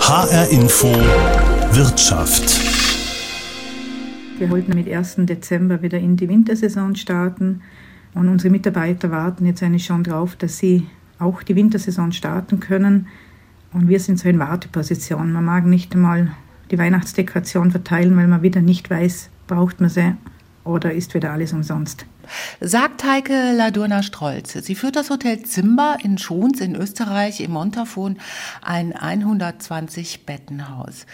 HR 0.00 0.48
Info 0.48 0.88
Wirtschaft. 1.72 2.44
Wir 4.38 4.48
wollten 4.48 4.72
mit 4.74 4.90
1. 4.90 5.16
Dezember 5.18 5.82
wieder 5.82 5.98
in 5.98 6.16
die 6.16 6.30
Wintersaison 6.30 6.96
starten 6.96 7.60
und 8.14 8.30
unsere 8.30 8.50
Mitarbeiter 8.50 9.10
warten 9.10 9.44
jetzt 9.44 9.62
eigentlich 9.62 9.84
schon 9.84 10.02
darauf, 10.02 10.34
dass 10.36 10.56
sie 10.56 10.86
auch 11.18 11.42
die 11.42 11.56
Wintersaison 11.56 12.12
starten 12.12 12.58
können. 12.58 13.08
Und 13.74 13.88
wir 13.88 14.00
sind 14.00 14.18
so 14.18 14.30
in 14.30 14.38
Warteposition. 14.38 15.30
Man 15.30 15.44
mag 15.44 15.66
nicht 15.66 15.94
einmal 15.94 16.30
die 16.70 16.78
Weihnachtsdekoration 16.78 17.70
verteilen, 17.70 18.16
weil 18.16 18.28
man 18.28 18.40
wieder 18.40 18.62
nicht 18.62 18.88
weiß, 18.88 19.28
braucht 19.46 19.82
man 19.82 19.90
sie 19.90 20.14
oder 20.64 20.92
ist 20.92 21.12
wieder 21.12 21.32
alles 21.32 21.52
umsonst. 21.52 22.06
Sagt 22.60 23.04
Heike 23.04 23.52
Ladurna-Strolz. 23.52 24.52
Sie 24.52 24.74
führt 24.74 24.96
das 24.96 25.10
Hotel 25.10 25.42
Zimba 25.42 25.96
in 26.02 26.18
Schons 26.18 26.60
in 26.60 26.74
Österreich 26.74 27.40
im 27.40 27.52
Montafon, 27.52 28.18
ein 28.62 28.92
120-Bettenhaus. 28.92 31.06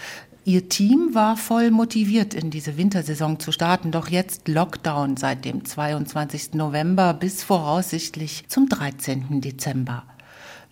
Ihr 0.47 0.69
Team 0.69 1.15
war 1.15 1.39
voll 1.39 1.71
motiviert, 1.71 2.35
in 2.35 2.51
diese 2.51 2.77
Wintersaison 2.77 3.41
zu 3.41 3.51
starten, 3.51 3.93
doch 3.93 4.09
jetzt 4.09 4.47
Lockdown 4.47 5.17
seit 5.17 5.47
dem 5.47 5.65
22. 5.65 6.53
November 6.53 7.15
bis 7.15 7.43
voraussichtlich 7.43 8.45
zum 8.49 8.69
13. 8.69 9.41
Dezember. 9.41 10.05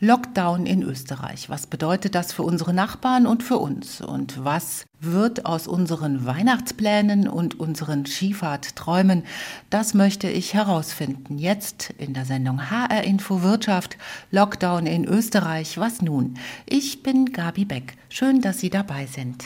Lockdown 0.05 0.67
in 0.67 0.83
Österreich. 0.83 1.49
Was 1.49 1.69
bedeutet 1.69 2.17
das 2.17 2.33
für 2.33 2.43
unsere 2.43 2.75
Nachbarn 2.75 3.25
und 3.25 3.45
für 3.45 3.59
uns? 3.59 4.01
Und 4.01 4.45
was 4.45 4.85
wird 4.99 5.47
aus 5.47 5.69
unseren 5.69 6.27
Weihnachtsplänen 6.27 7.29
und 7.29 7.61
unseren 7.61 8.05
Skifahrtträumen? 8.05 9.23
Das 9.71 9.95
möchte 9.95 10.29
ich 10.29 10.55
herausfinden. 10.55 11.39
Jetzt 11.39 11.91
in 11.99 12.15
der 12.15 12.25
Sendung 12.25 12.69
HR 12.69 13.05
Info 13.05 13.43
Wirtschaft. 13.43 13.97
Lockdown 14.33 14.87
in 14.87 15.05
Österreich. 15.05 15.79
Was 15.79 16.03
nun? 16.03 16.35
Ich 16.67 17.05
bin 17.05 17.27
Gabi 17.27 17.65
Beck. 17.65 17.97
Schön, 18.09 18.41
dass 18.41 18.59
Sie 18.59 18.71
dabei 18.71 19.07
sind. 19.07 19.45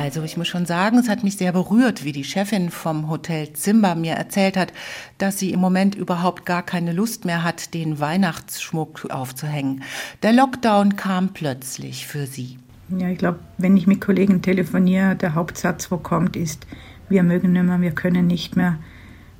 Also 0.00 0.22
ich 0.22 0.38
muss 0.38 0.48
schon 0.48 0.64
sagen, 0.64 0.96
es 0.96 1.10
hat 1.10 1.24
mich 1.24 1.36
sehr 1.36 1.52
berührt, 1.52 2.04
wie 2.04 2.12
die 2.12 2.24
Chefin 2.24 2.70
vom 2.70 3.10
Hotel 3.10 3.52
Zimba 3.52 3.94
mir 3.94 4.14
erzählt 4.14 4.56
hat, 4.56 4.72
dass 5.18 5.38
sie 5.38 5.52
im 5.52 5.60
Moment 5.60 5.94
überhaupt 5.94 6.46
gar 6.46 6.62
keine 6.62 6.94
Lust 6.94 7.26
mehr 7.26 7.44
hat, 7.44 7.74
den 7.74 8.00
Weihnachtsschmuck 8.00 9.10
aufzuhängen. 9.10 9.82
Der 10.22 10.32
Lockdown 10.32 10.96
kam 10.96 11.34
plötzlich 11.34 12.06
für 12.06 12.24
sie. 12.24 12.56
Ja, 12.96 13.10
ich 13.10 13.18
glaube, 13.18 13.40
wenn 13.58 13.76
ich 13.76 13.86
mit 13.86 14.00
Kollegen 14.00 14.40
telefoniere, 14.40 15.16
der 15.16 15.34
Hauptsatz, 15.34 15.90
wo 15.90 15.98
kommt, 15.98 16.34
ist, 16.34 16.66
wir 17.10 17.22
mögen 17.22 17.52
nicht 17.52 17.64
mehr, 17.64 17.82
wir 17.82 17.92
können 17.92 18.26
nicht 18.26 18.56
mehr. 18.56 18.78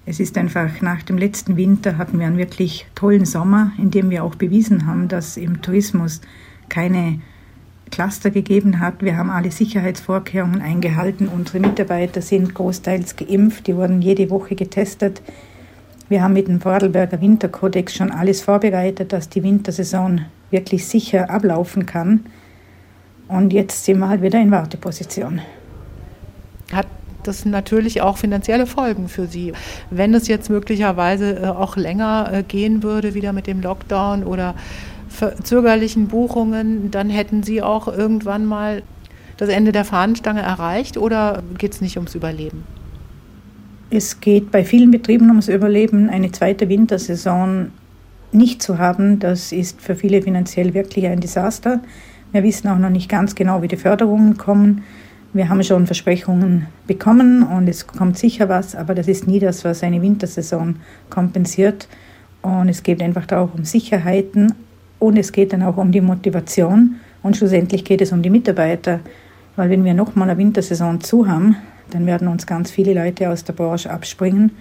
Es 0.05 0.21
ist 0.21 0.37
einfach, 0.37 0.83
nach 0.83 1.03
dem 1.03 1.17
letzten 1.17 1.57
Winter 1.57 1.97
hatten 1.97 2.19
wir 2.19 2.27
einen 2.27 2.37
wirklich 2.37 2.87
tollen 2.95 3.25
Sommer, 3.25 3.73
in 3.79 3.91
dem 3.91 4.11
wir 4.11 4.25
auch 4.25 4.35
bewiesen 4.35 4.85
haben, 4.85 5.09
dass 5.09 5.39
im 5.39 5.63
Tourismus 5.63 6.21
keine 6.69 7.23
Cluster 7.91 8.31
gegeben 8.31 8.81
hat. 8.81 9.03
Wir 9.03 9.17
haben 9.17 9.31
alle 9.31 9.51
Sicherheitsvorkehrungen 9.51 10.63
eingehalten. 10.63 11.29
Unsere 11.29 11.61
Mitarbeiter 11.61 12.23
sind 12.23 12.55
großteils 12.55 13.17
geimpft. 13.17 13.67
Die 13.67 13.77
wurden 13.77 14.03
jede 14.03 14.31
Woche 14.31 14.55
getestet. 14.55 15.23
Wir 16.09 16.23
haben 16.23 16.33
mit 16.33 16.49
dem 16.49 16.61
Vorarlberger 16.61 17.21
Winterkodex 17.21 17.95
schon 17.95 18.11
alles 18.11 18.43
vorbereitet, 18.43 19.13
dass 19.13 19.29
die 19.29 19.43
Wintersaison 19.43 20.23
wirklich 20.51 20.87
sicher 20.87 21.31
ablaufen 21.31 21.87
kann. 21.87 22.27
Und 23.29 23.53
jetzt 23.53 23.85
sind 23.85 24.01
wir 24.01 24.09
halt 24.09 24.23
wieder 24.23 24.41
in 24.41 24.51
Warteposition. 24.51 25.41
Hat 26.73 26.89
das 27.23 27.45
natürlich 27.45 28.03
auch 28.03 28.17
finanzielle 28.17 28.67
Folgen 28.67 29.09
für 29.09 29.27
Sie. 29.27 29.53
Wenn 29.91 30.15
es 30.15 30.27
jetzt 30.27 30.51
möglicherweise 30.51 31.37
äh, 31.37 31.47
auch 31.47 31.77
länger 31.77 32.31
äh, 32.33 32.43
gehen 32.43 32.83
würde, 32.83 33.15
wieder 33.15 33.33
mit 33.33 33.47
dem 33.47 33.61
Lockdown 33.61 34.25
oder 34.25 34.55
zögerlichen 35.43 36.09
Buchungen, 36.09 36.91
dann 36.91 37.11
hätten 37.11 37.43
Sie 37.43 37.63
auch 37.63 37.89
irgendwann 37.89 38.47
mal 38.47 38.83
das 39.37 39.49
Ende 39.49 39.73
der 39.73 39.85
Fahnenstange 39.85 40.43
erreicht 40.43 40.97
oder 40.97 41.43
geht 41.59 41.73
es 41.73 41.81
nicht 41.81 41.97
ums 41.97 42.15
Überleben? 42.15 42.65
Es 43.91 44.21
geht 44.21 44.51
bei 44.51 44.65
vielen 44.65 44.91
Betrieben 44.91 45.29
ums 45.29 45.49
Überleben. 45.49 46.11
Eine 46.11 46.31
zweite 46.31 46.69
Wintersaison 46.69 47.73
nicht 48.33 48.63
zu 48.63 48.79
haben, 48.79 49.19
das 49.19 49.51
ist 49.51 49.81
für 49.81 49.97
viele 49.97 50.23
finanziell 50.23 50.75
wirklich 50.75 51.07
ein 51.07 51.21
Desaster. 51.21 51.81
Wir 52.33 52.45
wissen 52.45 52.69
auch 52.69 52.79
noch 52.79 52.91
nicht 52.91 53.09
ganz 53.09 53.35
genau, 53.35 53.63
wie 53.63 53.69
die 53.69 53.77
Förderungen 53.77 54.37
kommen. 54.37 54.85
Wir 55.33 55.49
haben 55.49 55.63
schon 55.65 55.87
Versprechungen 55.87 56.67
bekommen 56.87 57.43
und 57.43 57.69
es 57.69 57.87
kommt 57.87 58.19
sicher 58.19 58.49
was, 58.49 58.77
aber 58.77 58.95
das 58.95 59.09
ist 59.09 59.27
nie 59.27 59.39
das, 59.39 59.65
was 59.65 59.83
eine 59.83 60.03
Wintersaison 60.03 60.77
kompensiert. 61.09 61.89
Und 62.43 62.69
es 62.69 62.83
geht 62.83 63.03
einfach 63.03 63.31
auch 63.33 63.55
um 63.55 63.65
Sicherheiten, 63.65 64.55
und 65.01 65.17
es 65.17 65.33
geht 65.33 65.53
dann 65.53 65.65
auch 65.65 65.77
um 65.79 65.91
die 65.91 66.01
Motivation 66.01 66.97
und 67.23 67.37
schlussendlich 67.37 67.85
geht 67.85 68.01
es 68.01 68.13
um 68.13 68.23
die 68.23 68.31
Mitarbeiter. 68.31 69.01
Weil 69.57 69.71
wenn 69.71 69.85
wir 69.85 69.95
nochmal 69.95 70.31
eine 70.31 70.39
Wintersaison 70.39 71.01
zu 71.01 71.27
haben, 71.27 71.57
dann 71.91 72.07
werden 72.07 72.29
uns 72.29 72.47
ganz 72.47 72.71
viele 72.71 72.95
Leute 72.95 73.29
aus 73.29 73.43
der 73.43 73.55
Branche 73.55 73.91
abspringen. 73.91 74.53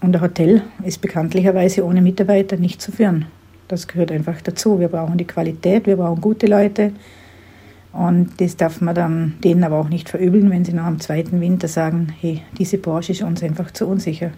Und 0.00 0.16
ein 0.16 0.22
Hotel 0.22 0.62
ist 0.84 1.00
bekanntlicherweise 1.00 1.84
ohne 1.84 2.00
Mitarbeiter 2.00 2.56
nicht 2.56 2.80
zu 2.80 2.90
führen. 2.90 3.26
Das 3.68 3.86
gehört 3.86 4.12
einfach 4.12 4.40
dazu. 4.40 4.80
Wir 4.80 4.88
brauchen 4.88 5.18
die 5.18 5.26
Qualität, 5.26 5.86
wir 5.86 5.96
brauchen 5.96 6.20
gute 6.20 6.46
Leute. 6.46 6.92
Und 7.92 8.40
das 8.40 8.56
darf 8.56 8.80
man 8.80 8.94
dann 8.94 9.34
denen 9.42 9.64
aber 9.64 9.78
auch 9.78 9.88
nicht 9.88 10.08
verübeln, 10.08 10.50
wenn 10.50 10.64
sie 10.64 10.72
nach 10.72 10.88
dem 10.88 11.00
zweiten 11.00 11.40
Winter 11.40 11.68
sagen, 11.68 12.12
hey, 12.20 12.42
diese 12.58 12.78
Branche 12.78 13.12
ist 13.12 13.22
uns 13.22 13.42
einfach 13.42 13.70
zu 13.70 13.86
unsicher. 13.86 14.30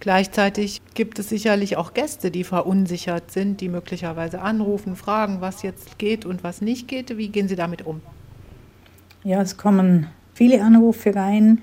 Gleichzeitig 0.00 0.82
gibt 0.94 1.18
es 1.18 1.28
sicherlich 1.28 1.76
auch 1.76 1.94
Gäste, 1.94 2.30
die 2.30 2.44
verunsichert 2.44 3.30
sind, 3.30 3.60
die 3.60 3.68
möglicherweise 3.68 4.40
anrufen, 4.40 4.96
fragen, 4.96 5.40
was 5.40 5.62
jetzt 5.62 5.98
geht 5.98 6.26
und 6.26 6.44
was 6.44 6.60
nicht 6.60 6.88
geht. 6.88 7.16
Wie 7.16 7.28
gehen 7.28 7.48
Sie 7.48 7.56
damit 7.56 7.86
um? 7.86 8.00
Ja, 9.22 9.40
es 9.40 9.56
kommen 9.56 10.08
viele 10.34 10.62
Anrufe 10.62 11.14
rein, 11.14 11.62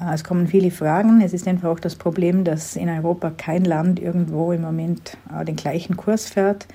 äh, 0.00 0.14
es 0.14 0.22
kommen 0.22 0.46
viele 0.46 0.70
Fragen. 0.70 1.20
Es 1.22 1.32
ist 1.32 1.48
einfach 1.48 1.70
auch 1.70 1.80
das 1.80 1.96
Problem, 1.96 2.44
dass 2.44 2.76
in 2.76 2.88
Europa 2.88 3.30
kein 3.30 3.64
Land 3.64 3.98
irgendwo 3.98 4.52
im 4.52 4.62
Moment 4.62 5.16
äh, 5.32 5.44
den 5.44 5.56
gleichen 5.56 5.96
Kurs 5.96 6.28
fährt. 6.28 6.68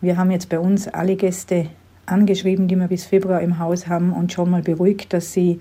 Wir 0.00 0.18
haben 0.18 0.30
jetzt 0.30 0.48
bei 0.48 0.58
uns 0.58 0.88
alle 0.88 1.16
Gäste 1.16 1.68
angeschrieben, 2.06 2.68
die 2.68 2.76
wir 2.76 2.88
bis 2.88 3.04
Februar 3.04 3.40
im 3.40 3.58
Haus 3.58 3.86
haben 3.86 4.12
und 4.12 4.32
schon 4.32 4.50
mal 4.50 4.62
beruhigt, 4.62 5.12
dass 5.12 5.32
sie 5.32 5.60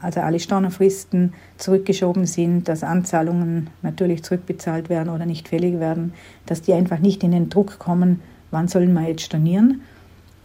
also 0.00 0.20
alle 0.20 0.38
Stornerfristen 0.38 1.32
zurückgeschoben 1.56 2.26
sind, 2.26 2.68
dass 2.68 2.84
Anzahlungen 2.84 3.70
natürlich 3.82 4.22
zurückbezahlt 4.22 4.88
werden 4.88 5.08
oder 5.08 5.26
nicht 5.26 5.48
fällig 5.48 5.80
werden, 5.80 6.12
dass 6.44 6.62
die 6.62 6.74
einfach 6.74 6.98
nicht 6.98 7.22
in 7.22 7.30
den 7.30 7.48
Druck 7.48 7.78
kommen, 7.78 8.20
wann 8.50 8.68
sollen 8.68 8.92
wir 8.92 9.08
jetzt 9.08 9.22
stornieren. 9.22 9.82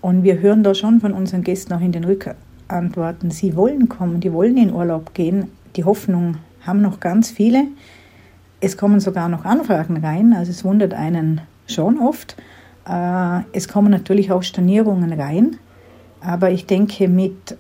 Und 0.02 0.24
wir 0.24 0.40
hören 0.40 0.64
da 0.64 0.74
schon 0.74 1.00
von 1.00 1.14
unseren 1.14 1.44
Gästen 1.44 1.74
auch 1.74 1.82
in 1.82 1.92
den 1.92 2.06
Rückantworten, 2.06 3.30
sie 3.30 3.56
wollen 3.56 3.90
kommen, 3.90 4.20
die 4.20 4.34
wollen 4.34 4.58
in 4.58 4.74
Urlaub 4.74 5.14
gehen. 5.14 5.52
Die 5.76 5.84
Hoffnung 5.84 6.38
haben 6.66 6.82
noch 6.82 7.00
ganz 7.00 7.30
viele. 7.30 7.66
Es 8.62 8.78
kommen 8.78 9.00
sogar 9.00 9.30
noch 9.30 9.46
Anfragen 9.46 9.98
rein, 9.98 10.34
also 10.34 10.52
es 10.52 10.64
wundert 10.64 10.94
einen 10.94 11.42
schon 11.68 12.00
oft. 12.00 12.36
Äh, 12.88 13.42
es 13.54 13.68
kommen 13.68 13.92
natürlich 13.92 14.32
auch 14.32 14.44
Stornierungen 14.44 15.14
rein, 15.14 15.58
aber 16.22 16.52
ich 16.52 16.66
denke, 16.66 17.08
mit 17.08 17.58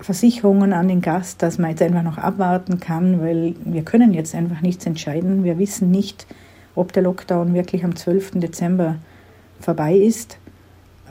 Versicherungen 0.00 0.72
an 0.72 0.88
den 0.88 1.00
Gast, 1.00 1.42
dass 1.42 1.58
man 1.58 1.70
jetzt 1.70 1.82
einfach 1.82 2.02
noch 2.02 2.18
abwarten 2.18 2.78
kann, 2.80 3.20
weil 3.20 3.54
wir 3.64 3.82
können 3.82 4.14
jetzt 4.14 4.34
einfach 4.34 4.60
nichts 4.60 4.86
entscheiden. 4.86 5.44
Wir 5.44 5.58
wissen 5.58 5.90
nicht, 5.90 6.26
ob 6.74 6.92
der 6.92 7.02
Lockdown 7.02 7.54
wirklich 7.54 7.84
am 7.84 7.96
12. 7.96 8.32
Dezember 8.40 8.96
vorbei 9.60 9.96
ist. 9.96 10.38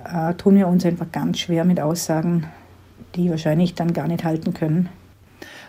Äh, 0.05 0.33
tun 0.35 0.55
wir 0.55 0.67
uns 0.67 0.85
einfach 0.85 1.11
ganz 1.11 1.39
schwer 1.39 1.65
mit 1.65 1.79
Aussagen, 1.79 2.45
die 3.15 3.29
wahrscheinlich 3.29 3.75
dann 3.75 3.93
gar 3.93 4.07
nicht 4.07 4.23
halten 4.23 4.53
können. 4.53 4.89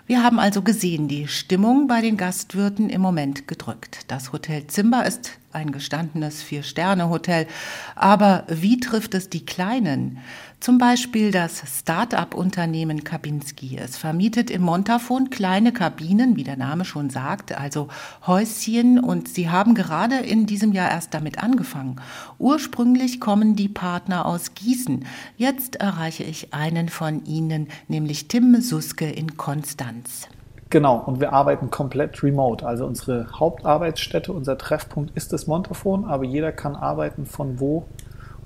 Wir 0.08 0.22
haben 0.22 0.38
also 0.38 0.62
gesehen, 0.62 1.06
die 1.06 1.28
Stimmung 1.28 1.86
bei 1.86 2.00
den 2.00 2.16
Gastwirten 2.16 2.88
im 2.88 3.02
Moment 3.02 3.46
gedrückt. 3.46 4.04
Das 4.08 4.32
Hotel 4.32 4.66
Zimba 4.66 5.02
ist 5.02 5.32
ein 5.52 5.70
gestandenes 5.70 6.42
Vier-Sterne-Hotel. 6.42 7.46
Aber 7.94 8.44
wie 8.48 8.80
trifft 8.80 9.12
es 9.12 9.28
die 9.28 9.44
Kleinen? 9.44 10.16
Zum 10.60 10.78
Beispiel 10.78 11.30
das 11.30 11.62
Start-up-Unternehmen 11.78 13.04
Kabinski. 13.04 13.78
Es 13.78 13.96
vermietet 13.96 14.50
im 14.50 14.62
Montafon 14.62 15.30
kleine 15.30 15.72
Kabinen, 15.72 16.34
wie 16.34 16.42
der 16.42 16.56
Name 16.56 16.84
schon 16.84 17.10
sagt, 17.10 17.56
also 17.56 17.86
Häuschen. 18.26 18.98
Und 18.98 19.28
sie 19.28 19.48
haben 19.50 19.76
gerade 19.76 20.16
in 20.16 20.46
diesem 20.46 20.72
Jahr 20.72 20.90
erst 20.90 21.14
damit 21.14 21.40
angefangen. 21.40 22.00
Ursprünglich 22.38 23.20
kommen 23.20 23.54
die 23.54 23.68
Partner 23.68 24.26
aus 24.26 24.54
Gießen. 24.54 25.04
Jetzt 25.36 25.76
erreiche 25.76 26.24
ich 26.24 26.52
einen 26.52 26.88
von 26.88 27.24
ihnen, 27.24 27.68
nämlich 27.86 28.26
Tim 28.26 28.60
Suske 28.60 29.08
in 29.08 29.36
Konstanz. 29.36 30.26
Genau, 30.70 30.98
und 30.98 31.20
wir 31.20 31.32
arbeiten 31.32 31.70
komplett 31.70 32.20
remote. 32.24 32.66
Also 32.66 32.84
unsere 32.84 33.28
Hauptarbeitsstätte, 33.32 34.32
unser 34.32 34.58
Treffpunkt 34.58 35.16
ist 35.16 35.32
das 35.32 35.46
Montafon, 35.46 36.04
aber 36.04 36.24
jeder 36.24 36.50
kann 36.50 36.74
arbeiten 36.74 37.26
von 37.26 37.60
wo 37.60 37.86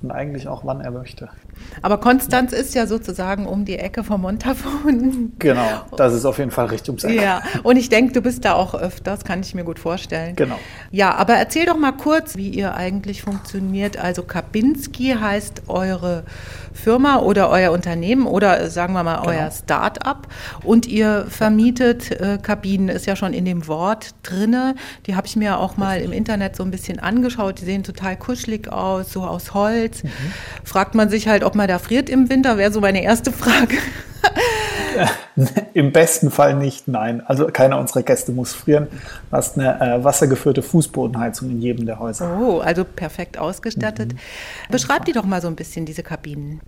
und 0.03 0.11
eigentlich 0.11 0.47
auch 0.49 0.65
wann 0.65 0.81
er 0.81 0.91
möchte. 0.91 1.29
Aber 1.81 1.97
Konstanz 1.97 2.51
ja. 2.51 2.57
ist 2.57 2.75
ja 2.75 2.87
sozusagen 2.87 3.45
um 3.45 3.63
die 3.63 3.79
Ecke 3.79 4.03
vom 4.03 4.21
Montafon. 4.21 5.31
Genau, 5.39 5.81
das 5.95 6.13
ist 6.13 6.25
auf 6.25 6.37
jeden 6.37 6.51
Fall 6.51 6.67
richtig 6.67 6.89
ums. 6.89 7.03
Ja, 7.03 7.41
und 7.63 7.77
ich 7.77 7.89
denke, 7.89 8.13
du 8.13 8.21
bist 8.21 8.43
da 8.43 8.53
auch 8.53 8.75
öfters, 8.75 9.23
kann 9.23 9.39
ich 9.41 9.55
mir 9.55 9.63
gut 9.63 9.79
vorstellen. 9.79 10.35
Genau. 10.35 10.59
Ja, 10.91 11.15
aber 11.15 11.33
erzähl 11.35 11.65
doch 11.65 11.77
mal 11.77 11.93
kurz, 11.93 12.35
wie 12.35 12.49
ihr 12.49 12.75
eigentlich 12.75 13.21
funktioniert. 13.21 13.97
Also 13.97 14.23
Kabinski 14.23 15.15
heißt 15.19 15.63
eure 15.67 16.23
Firma 16.73 17.19
oder 17.19 17.49
euer 17.49 17.71
Unternehmen 17.71 18.25
oder 18.25 18.69
sagen 18.69 18.93
wir 18.93 19.03
mal 19.03 19.21
genau. 19.21 19.29
euer 19.29 19.51
Start-up 19.51 20.27
und 20.63 20.87
ihr 20.87 21.25
vermietet 21.29 22.11
äh, 22.11 22.39
Kabinen, 22.41 22.89
ist 22.89 23.05
ja 23.05 23.15
schon 23.15 23.33
in 23.33 23.45
dem 23.45 23.67
Wort 23.67 24.15
drinne. 24.23 24.75
Die 25.05 25.15
habe 25.15 25.27
ich 25.27 25.35
mir 25.35 25.59
auch 25.59 25.77
mal 25.77 26.01
im 26.01 26.11
Internet 26.11 26.55
so 26.55 26.63
ein 26.63 26.71
bisschen 26.71 26.99
angeschaut. 26.99 27.61
Die 27.61 27.65
sehen 27.65 27.83
total 27.83 28.17
kuschelig 28.17 28.71
aus, 28.71 29.13
so 29.13 29.23
aus 29.23 29.53
Holz. 29.53 29.92
Mhm. 30.01 30.09
Fragt 30.63 30.95
man 30.95 31.09
sich 31.09 31.27
halt, 31.27 31.43
ob 31.43 31.55
man 31.55 31.67
da 31.67 31.79
friert 31.79 32.09
im 32.09 32.29
Winter, 32.29 32.57
wäre 32.57 32.71
so 32.71 32.81
meine 32.81 33.03
erste 33.03 33.31
Frage. 33.31 33.77
Im 35.73 35.91
besten 35.91 36.31
Fall 36.31 36.55
nicht, 36.55 36.87
nein. 36.87 37.21
Also 37.25 37.47
keiner 37.47 37.79
unserer 37.79 38.03
Gäste 38.03 38.31
muss 38.31 38.53
frieren. 38.53 38.87
Du 39.29 39.37
hast 39.37 39.57
eine 39.57 39.79
äh, 39.81 40.03
wassergeführte 40.03 40.61
Fußbodenheizung 40.61 41.49
in 41.49 41.61
jedem 41.61 41.85
der 41.85 41.99
Häuser. 41.99 42.39
Oh, 42.39 42.59
also 42.59 42.83
perfekt 42.83 43.37
ausgestattet. 43.37 44.13
Mhm. 44.13 44.17
Beschreib 44.71 45.05
die 45.05 45.11
doch 45.11 45.25
mal 45.25 45.41
so 45.41 45.47
ein 45.47 45.55
bisschen, 45.55 45.85
diese 45.85 46.03
Kabinen. 46.03 46.61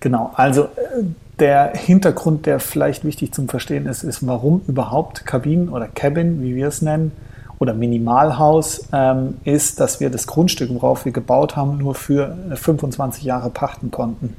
Genau, 0.00 0.32
also 0.34 0.64
äh, 0.64 1.04
der 1.38 1.72
Hintergrund, 1.74 2.46
der 2.46 2.60
vielleicht 2.60 3.04
wichtig 3.04 3.32
zum 3.32 3.48
Verstehen 3.48 3.86
ist, 3.86 4.02
ist, 4.02 4.26
warum 4.26 4.62
überhaupt 4.68 5.24
Kabinen 5.24 5.68
oder 5.68 5.88
Cabin, 5.88 6.42
wie 6.42 6.54
wir 6.54 6.68
es 6.68 6.82
nennen, 6.82 7.12
oder 7.58 7.74
Minimalhaus, 7.74 8.88
ähm, 8.92 9.38
ist, 9.44 9.80
dass 9.80 10.00
wir 10.00 10.10
das 10.10 10.26
Grundstück, 10.26 10.70
worauf 10.74 11.04
wir 11.04 11.12
gebaut 11.12 11.56
haben, 11.56 11.78
nur 11.78 11.94
für 11.94 12.36
25 12.54 13.22
äh, 13.22 13.28
Jahre 13.28 13.50
pachten 13.50 13.90
konnten. 13.90 14.36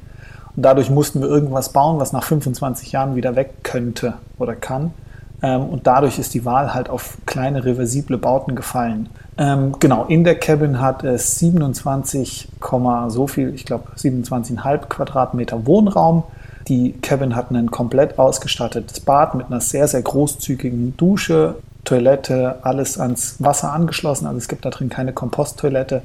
Und 0.56 0.64
dadurch 0.64 0.90
mussten 0.90 1.22
wir 1.22 1.28
irgendwas 1.28 1.70
bauen, 1.70 2.00
was 2.00 2.14
nach 2.14 2.24
25 2.24 2.92
Jahren 2.92 3.16
wieder 3.16 3.36
weg 3.36 3.64
könnte 3.64 4.16
oder 4.38 4.56
kann. 4.56 4.94
Ähm, 5.42 5.66
und 5.66 5.88
dadurch 5.88 6.18
ist 6.18 6.34
die 6.34 6.46
Wahl 6.46 6.74
halt 6.74 6.90
auf 6.90 7.18
kleine 7.26 7.66
reversible 7.66 8.18
Bauten 8.18 8.56
gefallen. 8.56 9.10
Ähm, 9.38 9.76
genau, 9.80 10.06
in 10.06 10.24
der 10.24 10.36
Cabin 10.36 10.80
hat 10.80 11.04
es 11.04 11.40
27, 11.40 12.48
so 13.08 13.28
viel, 13.28 13.54
ich 13.54 13.66
glaube 13.66 13.90
27,5 13.98 14.88
Quadratmeter 14.88 15.66
Wohnraum. 15.66 16.24
Die 16.68 16.94
Cabin 16.94 17.36
hat 17.36 17.52
ein 17.52 17.70
komplett 17.70 18.18
ausgestattetes 18.18 19.02
Bad 19.02 19.36
mit 19.36 19.48
einer 19.48 19.62
sehr, 19.62 19.88
sehr 19.88 20.02
großzügigen 20.02 20.98
Dusche, 20.98 21.56
Toilette, 21.86 22.60
alles 22.64 23.00
ans 23.00 23.38
Wasser 23.40 23.72
angeschlossen. 23.72 24.28
Also 24.28 24.38
es 24.38 24.48
gibt 24.48 24.66
da 24.66 24.70
drin 24.70 24.90
keine 24.90 25.14
Komposttoilette. 25.14 26.02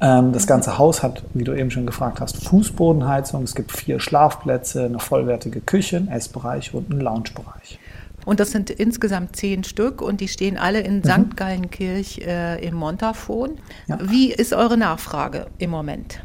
Ähm, 0.00 0.32
das 0.32 0.48
ganze 0.48 0.78
Haus 0.78 1.02
hat, 1.04 1.22
wie 1.32 1.44
du 1.44 1.54
eben 1.54 1.70
schon 1.70 1.86
gefragt 1.86 2.20
hast, 2.20 2.44
Fußbodenheizung. 2.44 3.44
Es 3.44 3.54
gibt 3.54 3.70
vier 3.70 4.00
Schlafplätze, 4.00 4.86
eine 4.86 4.98
vollwertige 4.98 5.60
Küche, 5.60 5.98
einen 5.98 6.08
Essbereich 6.08 6.74
und 6.74 6.90
einen 6.90 7.00
Loungebereich. 7.00 7.78
Und 8.24 8.40
das 8.40 8.50
sind 8.50 8.70
insgesamt 8.70 9.36
zehn 9.36 9.64
Stück 9.64 10.00
und 10.00 10.20
die 10.20 10.28
stehen 10.28 10.56
alle 10.56 10.80
in 10.80 10.98
mhm. 10.98 11.04
St. 11.04 11.36
Gallenkirch 11.36 12.18
äh, 12.26 12.64
im 12.66 12.74
Montafon. 12.74 13.52
Ja. 13.86 13.98
Wie 14.02 14.32
ist 14.32 14.52
eure 14.52 14.76
Nachfrage 14.76 15.46
im 15.58 15.70
Moment? 15.70 16.20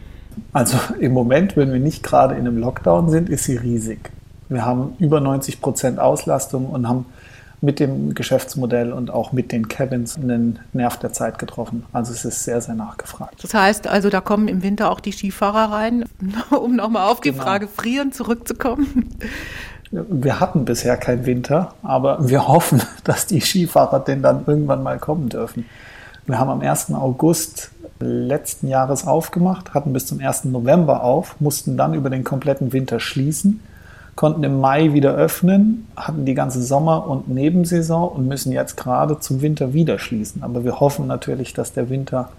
Also 0.54 0.78
im 1.00 1.14
Moment, 1.14 1.58
wenn 1.58 1.72
wir 1.72 1.80
nicht 1.80 2.04
gerade 2.04 2.36
in 2.36 2.42
einem 2.42 2.58
Lockdown 2.58 3.10
sind, 3.10 3.30
ist 3.30 3.46
sie 3.46 3.58
riesig. 3.58 4.12
Wir 4.50 4.66
haben 4.66 4.96
über 5.00 5.20
90 5.20 5.62
Prozent 5.62 6.00
Auslastung 6.00 6.68
und 6.68 6.88
haben 6.88 7.06
mit 7.60 7.80
dem 7.80 8.14
Geschäftsmodell 8.14 8.94
und 8.94 9.10
auch 9.10 9.32
mit 9.32 9.52
den 9.52 9.68
Cabins 9.68 10.16
einen 10.16 10.60
Nerv 10.74 10.98
der 10.98 11.12
Zeit 11.12 11.40
getroffen. 11.40 11.86
Also 11.92 12.14
es 12.14 12.24
ist 12.24 12.44
sehr, 12.44 12.62
sehr 12.62 12.76
nachgefragt. 12.76 13.44
Das 13.44 13.54
heißt 13.54 13.88
also, 13.88 14.10
da 14.10 14.22
kommen 14.22 14.48
im 14.48 14.62
Winter 14.62 14.92
auch 14.92 15.00
die 15.00 15.12
Skifahrer 15.12 15.72
rein, 15.74 16.06
um 16.52 16.76
nochmal 16.76 17.10
auf 17.10 17.22
die 17.22 17.32
genau. 17.32 17.44
Frage 17.44 17.68
Frieren 17.68 18.12
zurückzukommen. 18.12 19.10
Wir 19.90 20.40
hatten 20.40 20.66
bisher 20.66 20.98
keinen 20.98 21.26
Winter, 21.26 21.74
aber 21.82 22.28
wir 22.30 22.48
hoffen, 22.48 22.82
dass 23.04 23.26
die 23.26 23.42
Skifahrer 23.42 24.02
denn 24.02 24.22
dann 24.22 24.44
irgendwann 24.46 24.84
mal 24.84 25.00
kommen 25.00 25.30
dürfen. 25.30 25.66
Wir 26.28 26.38
haben 26.38 26.50
am 26.50 26.62
1. 26.62 26.92
August 26.92 27.72
letzten 28.00 28.68
Jahres 28.68 29.08
aufgemacht, 29.08 29.74
hatten 29.74 29.94
bis 29.94 30.06
zum 30.06 30.20
1. 30.20 30.46
November 30.46 31.04
auf, 31.04 31.40
mussten 31.40 31.78
dann 31.78 31.96
über 31.96 32.12
den 32.12 32.24
kompletten 32.24 32.72
Winter 32.74 33.00
schließen 33.00 33.62
konnten 34.18 34.44
im 34.44 34.60
Mai 34.60 34.94
wieder 34.94 35.14
öffnen, 35.14 35.88
hatten 35.96 36.26
die 36.26 36.34
ganze 36.34 36.62
Sommer- 36.62 37.08
und 37.08 37.30
Nebensaison 37.30 38.10
und 38.10 38.28
müssen 38.28 38.52
jetzt 38.52 38.76
gerade 38.76 39.20
zum 39.20 39.42
Winter 39.42 39.74
wieder 39.74 40.00
schließen. 40.00 40.44
Aber 40.44 40.66
wir 40.66 40.82
hoffen 40.82 41.08
natürlich, 41.08 41.54
dass 41.54 41.72
der 41.72 41.90
Winter 41.90 42.30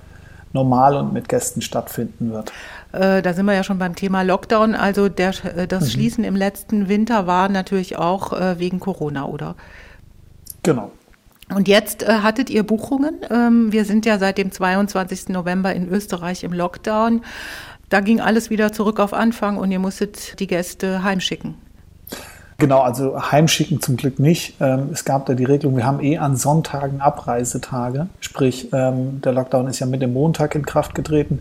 normal 0.53 0.97
und 0.97 1.13
mit 1.13 1.29
Gästen 1.29 1.63
stattfinden 1.63 2.33
wird. 2.33 2.53
Äh, 2.93 3.23
da 3.23 3.33
sind 3.33 3.47
wir 3.47 3.55
ja 3.55 3.63
schon 3.63 3.79
beim 3.79 3.95
Thema 3.95 4.23
Lockdown. 4.23 4.75
Also 4.75 5.09
der, 5.09 5.33
äh, 5.57 5.69
das 5.69 5.85
mhm. 5.85 5.89
Schließen 5.91 6.25
im 6.25 6.35
letzten 6.35 6.89
Winter 6.89 7.27
war 7.27 7.49
natürlich 7.49 7.97
auch 7.97 8.33
äh, 8.33 8.59
wegen 8.59 8.81
Corona, 8.81 9.27
oder? 9.27 9.55
Genau. 10.65 10.91
Und 11.55 11.69
jetzt 11.69 12.03
äh, 12.03 12.19
hattet 12.23 12.51
ihr 12.51 12.65
Buchungen. 12.65 13.21
Ähm, 13.31 13.71
wir 13.71 13.85
sind 13.85 14.05
ja 14.05 14.19
seit 14.19 14.37
dem 14.37 14.51
22. 14.51 15.29
November 15.29 15.73
in 15.73 15.89
Österreich 15.89 16.43
im 16.43 16.53
Lockdown. 16.53 17.23
Da 17.89 18.01
ging 18.01 18.21
alles 18.21 18.51
wieder 18.51 18.73
zurück 18.73 18.99
auf 18.99 19.15
Anfang 19.15 19.59
und 19.59 19.71
ihr 19.71 19.79
musstet 19.79 20.41
die 20.41 20.49
Gäste 20.49 21.05
heimschicken. 21.05 21.68
Genau, 22.61 22.81
also 22.81 23.31
heimschicken 23.31 23.81
zum 23.81 23.97
Glück 23.97 24.19
nicht. 24.19 24.57
Ähm, 24.59 24.89
es 24.93 25.05
gab 25.05 25.27
da 25.27 25.35
die 25.35 25.45
Regelung, 25.45 25.77
wir 25.77 25.87
haben 25.87 26.03
eh 26.03 26.19
an 26.19 26.35
Sonntagen 26.35 27.01
Abreisetage. 27.01 28.09
Sprich, 28.19 28.73
ähm, 28.73 29.21
der 29.21 29.33
Lockdown 29.33 29.69
ist 29.69 29.79
ja 29.79 29.87
mit 29.87 30.03
dem 30.03 30.13
Montag 30.13 30.57
in 30.57 30.67
Kraft 30.67 30.97
getreten. 30.97 31.41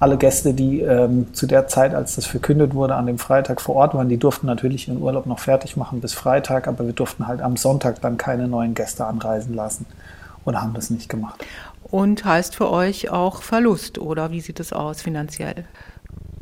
Alle 0.00 0.16
Gäste, 0.16 0.54
die 0.54 0.80
ähm, 0.80 1.32
zu 1.34 1.46
der 1.46 1.68
Zeit, 1.68 1.94
als 1.94 2.16
das 2.16 2.26
verkündet 2.26 2.74
wurde, 2.74 2.96
an 2.96 3.06
dem 3.06 3.20
Freitag 3.20 3.60
vor 3.60 3.76
Ort 3.76 3.94
waren, 3.94 4.08
die 4.08 4.16
durften 4.16 4.48
natürlich 4.48 4.88
ihren 4.88 5.00
Urlaub 5.00 5.26
noch 5.26 5.38
fertig 5.38 5.76
machen 5.76 6.00
bis 6.00 6.14
Freitag, 6.14 6.66
aber 6.66 6.84
wir 6.84 6.94
durften 6.94 7.28
halt 7.28 7.42
am 7.42 7.56
Sonntag 7.56 8.00
dann 8.00 8.16
keine 8.16 8.48
neuen 8.48 8.74
Gäste 8.74 9.06
anreisen 9.06 9.54
lassen 9.54 9.86
oder 10.44 10.62
haben 10.62 10.74
das 10.74 10.90
nicht 10.90 11.08
gemacht. 11.08 11.44
Und 11.84 12.24
heißt 12.24 12.56
für 12.56 12.72
euch 12.72 13.10
auch 13.10 13.42
Verlust 13.42 13.98
oder 13.98 14.32
wie 14.32 14.40
sieht 14.40 14.58
es 14.58 14.72
aus 14.72 15.00
finanziell? 15.00 15.64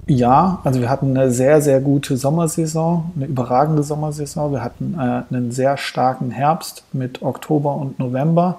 Ja, 0.07 0.61
also 0.65 0.81
wir 0.81 0.91
hatten 0.91 1.17
eine 1.17 1.31
sehr, 1.31 1.63
sehr 1.63 1.81
gute 1.81 2.19
Sommersaison, 2.19 3.13
eine 3.17 3.25
überragende 3.25 3.83
Sommersaison. 3.83 4.53
Wir 4.53 4.63
hatten 4.63 4.95
äh, 4.99 5.23
einen 5.35 5.51
sehr 5.51 5.79
starken 5.79 6.31
Herbst 6.31 6.85
mit 6.93 7.23
Oktober 7.23 7.75
und 7.75 7.99
November. 7.99 8.59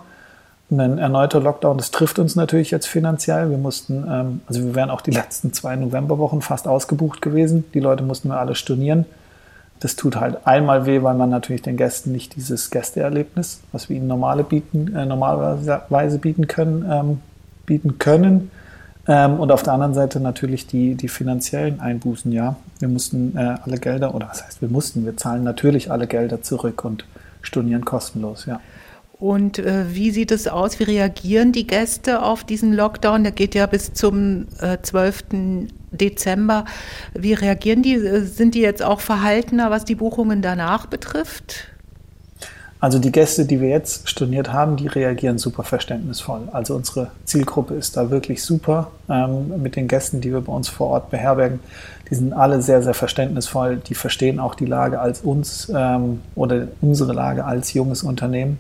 Ein 0.72 0.98
erneuter 0.98 1.40
Lockdown, 1.40 1.78
das 1.78 1.92
trifft 1.92 2.18
uns 2.18 2.36
natürlich 2.36 2.72
jetzt 2.72 2.88
finanziell. 2.88 3.52
Wir 3.52 3.60
mussten, 3.60 4.04
ähm, 4.10 4.42
also 4.48 4.64
wir 4.64 4.74
wären 4.74 4.90
auch 4.90 5.02
die 5.02 5.12
letzten 5.12 5.54
zwei 5.54 5.76
Novemberwochen 5.76 6.42
fast 6.42 6.68
ausgebucht 6.68 7.22
gewesen. 7.22 7.66
Die 7.76 7.80
Leute 7.80 8.04
mussten 8.04 8.30
wir 8.30 8.40
alle 8.40 8.56
stornieren. 8.56 9.06
Das 9.80 9.96
tut 9.96 10.16
halt 10.16 10.48
einmal 10.48 10.88
weh, 10.88 11.04
weil 11.04 11.14
man 11.14 11.30
natürlich 11.30 11.62
den 11.62 11.78
Gästen 11.78 12.12
nicht 12.12 12.36
dieses 12.36 12.72
Gästeerlebnis, 12.72 13.62
was 13.72 13.88
wir 13.90 13.98
ihnen 13.98 14.08
normale 14.08 14.44
bieten, 14.44 14.96
äh, 14.96 15.06
normalerweise 15.06 16.18
bieten 16.18 16.48
können, 16.48 16.86
ähm, 16.90 17.22
bieten 17.68 18.00
können. 18.00 18.50
Ähm, 19.08 19.40
und 19.40 19.52
auf 19.52 19.64
der 19.64 19.74
anderen 19.74 19.94
Seite 19.94 20.20
natürlich 20.20 20.68
die, 20.68 20.96
die 20.96 21.10
finanziellen 21.10 21.80
Einbußen, 21.80 22.32
ja. 22.32 22.56
Wir 22.80 22.88
mussten 22.88 23.38
äh, 23.38 23.56
alle 23.64 23.78
Gelder, 23.78 24.16
oder 24.16 24.30
was 24.30 24.44
heißt 24.44 24.62
wir 24.62 24.70
mussten, 24.70 25.06
wir 25.06 25.16
zahlen 25.16 25.44
natürlich 25.44 25.92
alle 25.92 26.08
Gelder 26.08 26.42
zurück 26.42 26.84
und 26.84 27.06
stornieren 27.42 27.86
kostenlos, 27.86 28.46
ja. 28.46 28.60
Und 29.20 29.60
äh, 29.60 29.96
wie 29.96 30.12
sieht 30.12 30.32
es 30.32 30.48
aus? 30.48 30.80
Wie 30.80 30.84
reagieren 30.84 31.54
die 31.54 31.68
Gäste 31.68 32.22
auf 32.22 32.44
diesen 32.44 32.74
Lockdown? 32.74 33.24
Der 33.24 33.32
geht 33.32 33.56
ja 33.56 33.66
bis 33.66 33.94
zum 33.94 34.48
äh, 34.60 34.78
12. 34.82 35.24
Dezember. 35.92 36.66
Wie 37.14 37.34
reagieren 37.34 37.82
die? 37.82 37.94
Äh, 37.94 38.22
sind 38.22 38.56
die 38.56 38.62
jetzt 38.62 38.84
auch 38.84 39.00
verhaltener, 39.00 39.72
was 39.72 39.86
die 39.86 39.96
Buchungen 39.96 40.42
danach 40.42 40.88
betrifft? 40.88 41.75
Also 42.86 43.00
die 43.00 43.12
Gäste, 43.12 43.46
die 43.46 43.62
wir 43.62 43.70
jetzt 43.70 44.08
storniert 44.08 44.54
haben, 44.54 44.76
die 44.76 44.86
reagieren 44.86 45.40
super 45.40 45.64
verständnisvoll. 45.64 46.42
Also 46.52 46.76
unsere 46.76 47.08
Zielgruppe 47.24 47.74
ist 47.74 47.98
da 47.98 48.12
wirklich 48.12 48.44
super 48.44 48.92
ähm, 49.10 49.60
mit 49.64 49.76
den 49.76 49.88
Gästen, 49.88 50.22
die 50.22 50.32
wir 50.32 50.42
bei 50.42 50.54
uns 50.54 50.70
vor 50.70 50.90
Ort 50.90 51.10
beherbergen. 51.10 51.62
Die 52.12 52.14
sind 52.14 52.32
alle 52.34 52.62
sehr, 52.62 52.84
sehr 52.84 52.94
verständnisvoll. 52.94 53.78
Die 53.78 53.96
verstehen 53.96 54.40
auch 54.40 54.54
die 54.54 54.68
Lage 54.68 55.00
als 55.00 55.22
uns 55.22 55.72
ähm, 55.76 56.22
oder 56.36 56.68
unsere 56.80 57.14
Lage 57.14 57.44
als 57.44 57.74
junges 57.74 58.04
Unternehmen. 58.04 58.60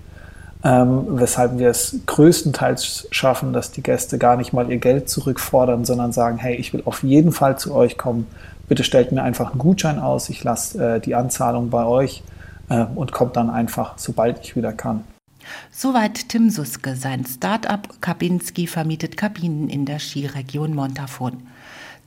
Ähm, 0.63 1.03
weshalb 1.08 1.60
wir 1.60 1.70
es 1.70 1.96
größtenteils 2.08 3.08
schaffen, 3.12 3.53
dass 3.53 3.70
die 3.70 3.84
Gäste 3.84 4.17
gar 4.17 4.38
nicht 4.38 4.53
mal 4.53 4.72
ihr 4.72 4.79
Geld 4.79 5.08
zurückfordern, 5.08 5.86
sondern 5.86 6.13
sagen, 6.13 6.39
hey, 6.39 6.55
ich 6.55 6.74
will 6.74 6.82
auf 6.86 7.03
jeden 7.03 7.32
Fall 7.32 7.60
zu 7.60 7.75
euch 7.75 7.96
kommen. 7.96 8.25
Bitte 8.67 8.84
stellt 8.84 9.12
mir 9.12 9.22
einfach 9.22 9.51
einen 9.51 9.60
Gutschein 9.60 10.00
aus, 10.00 10.29
ich 10.29 10.44
lasse 10.44 10.96
äh, 10.96 11.00
die 11.00 11.13
Anzahlung 11.13 11.70
bei 11.70 11.86
euch 11.86 12.24
und 12.67 13.12
kommt 13.12 13.36
dann 13.36 13.50
einfach, 13.50 13.98
sobald 13.98 14.39
ich 14.43 14.55
wieder 14.55 14.74
kann. 14.74 15.03
Soweit 15.72 16.29
Tim 16.29 16.50
Suske. 16.50 16.95
Sein 16.95 17.25
Start-up 17.25 18.01
Kabinski 18.01 18.67
vermietet 18.67 19.17
Kabinen 19.17 19.69
in 19.69 19.86
der 19.86 20.00
Skiregion 20.00 20.74
Montafon. 20.74 21.43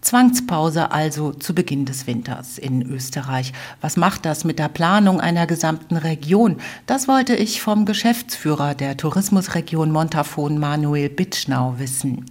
Zwangspause 0.01 0.93
also 0.93 1.33
zu 1.33 1.55
Beginn 1.55 1.85
des 1.85 2.07
Winters 2.07 2.57
in 2.57 2.83
Österreich. 2.89 3.53
Was 3.81 3.97
macht 3.97 4.25
das 4.25 4.45
mit 4.45 4.59
der 4.59 4.69
Planung 4.69 5.21
einer 5.21 5.47
gesamten 5.47 5.97
Region? 5.97 6.57
Das 6.87 7.09
wollte 7.09 7.35
ich 7.35 7.61
vom 7.61 7.85
Geschäftsführer 7.85 8.75
der 8.75 8.97
Tourismusregion 8.97 9.91
Montafon, 9.91 10.59
Manuel 10.59 11.09
Bitschnau, 11.09 11.75
wissen. 11.79 12.25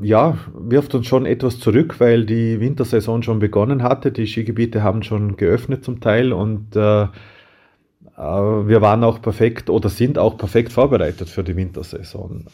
Ja, 0.00 0.38
wirft 0.54 0.94
uns 0.94 1.06
schon 1.06 1.26
etwas 1.26 1.58
zurück, 1.58 1.96
weil 1.98 2.24
die 2.24 2.60
Wintersaison 2.60 3.22
schon 3.22 3.38
begonnen 3.38 3.82
hatte. 3.82 4.10
Die 4.10 4.26
Skigebiete 4.26 4.82
haben 4.82 5.02
schon 5.02 5.36
geöffnet 5.36 5.84
zum 5.84 6.00
Teil 6.00 6.32
und 6.32 6.74
äh, 6.74 7.02
äh 7.02 7.08
wir 8.18 8.80
waren 8.80 9.04
auch 9.04 9.22
perfekt 9.22 9.70
oder 9.70 9.88
sind 9.88 10.18
auch 10.18 10.36
perfekt 10.36 10.72
vorbereitet 10.72 11.28
für 11.28 11.44
die 11.44 11.56
Wintersaison. 11.56 12.46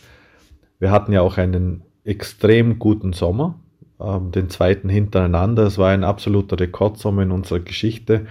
Wir 0.79 0.91
hatten 0.91 1.13
ja 1.13 1.23
auch 1.23 1.39
einen 1.39 1.83
extrem 2.05 2.79
guten 2.79 3.13
Sommer, 3.13 3.59
äh, 3.99 4.21
den 4.21 4.51
zweiten 4.51 4.89
hintereinander. 4.89 5.65
Es 5.65 5.79
war 5.79 5.91
ein 5.91 6.05
absoluter 6.05 6.61
Rekordsommer 6.61 7.23
in 7.23 7.31
unserer 7.31 7.61
Geschichte 7.61 8.27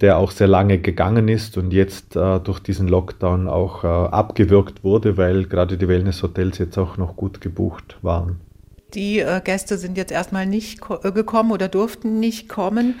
der 0.00 0.18
auch 0.18 0.30
sehr 0.30 0.48
lange 0.48 0.78
gegangen 0.78 1.28
ist 1.28 1.56
und 1.56 1.72
jetzt 1.72 2.16
äh, 2.16 2.40
durch 2.40 2.60
diesen 2.60 2.88
Lockdown 2.88 3.48
auch 3.48 3.84
äh, 3.84 3.86
abgewürgt 3.86 4.84
wurde, 4.84 5.16
weil 5.16 5.44
gerade 5.44 5.76
die 5.76 5.88
Wellnesshotels 5.88 6.58
jetzt 6.58 6.78
auch 6.78 6.96
noch 6.96 7.16
gut 7.16 7.40
gebucht 7.40 7.98
waren. 8.02 8.40
Die 8.94 9.18
äh, 9.18 9.42
Gäste 9.44 9.76
sind 9.76 9.98
jetzt 9.98 10.10
erstmal 10.10 10.46
nicht 10.46 10.80
äh, 11.02 11.12
gekommen 11.12 11.52
oder 11.52 11.68
durften 11.68 12.20
nicht 12.20 12.48
kommen. 12.48 12.94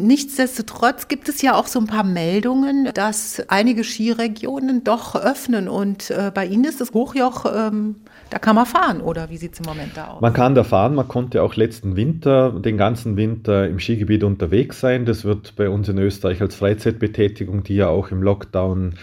Nichtsdestotrotz 0.00 1.08
gibt 1.08 1.28
es 1.28 1.42
ja 1.42 1.54
auch 1.54 1.66
so 1.66 1.78
ein 1.78 1.86
paar 1.86 2.04
Meldungen, 2.04 2.88
dass 2.94 3.42
einige 3.48 3.84
Skiregionen 3.84 4.82
doch 4.82 5.14
öffnen. 5.14 5.68
Und 5.68 6.10
äh, 6.10 6.32
bei 6.34 6.46
Ihnen 6.46 6.64
ist 6.64 6.80
das 6.80 6.92
Hochjoch, 6.92 7.44
ähm, 7.54 7.96
da 8.30 8.38
kann 8.38 8.56
man 8.56 8.64
fahren, 8.64 9.02
oder 9.02 9.28
wie 9.28 9.36
sieht 9.36 9.52
es 9.52 9.60
im 9.60 9.66
Moment 9.66 9.92
da 9.94 10.08
aus? 10.08 10.20
Man 10.22 10.32
kann 10.32 10.54
da 10.54 10.64
fahren. 10.64 10.94
Man 10.94 11.06
konnte 11.06 11.42
auch 11.42 11.54
letzten 11.54 11.96
Winter, 11.96 12.52
den 12.52 12.78
ganzen 12.78 13.18
Winter 13.18 13.68
im 13.68 13.78
Skigebiet 13.78 14.24
unterwegs 14.24 14.80
sein. 14.80 15.04
Das 15.04 15.24
wird 15.24 15.54
bei 15.54 15.68
uns 15.68 15.86
in 15.90 15.98
Österreich 15.98 16.40
als 16.40 16.54
Freizeitbetätigung, 16.54 17.62
die 17.62 17.76
ja 17.76 17.88
auch 17.88 18.10
im 18.10 18.22
Lockdown 18.22 18.94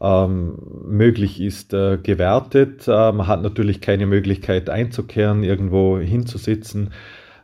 ähm, 0.00 0.54
möglich 0.86 1.40
ist, 1.40 1.72
äh, 1.74 1.98
gewertet. 2.02 2.86
Äh, 2.86 3.12
man 3.12 3.26
hat 3.26 3.42
natürlich 3.42 3.80
keine 3.80 4.06
Möglichkeit 4.06 4.70
einzukehren, 4.70 5.42
irgendwo 5.42 5.98
hinzusitzen, 5.98 6.90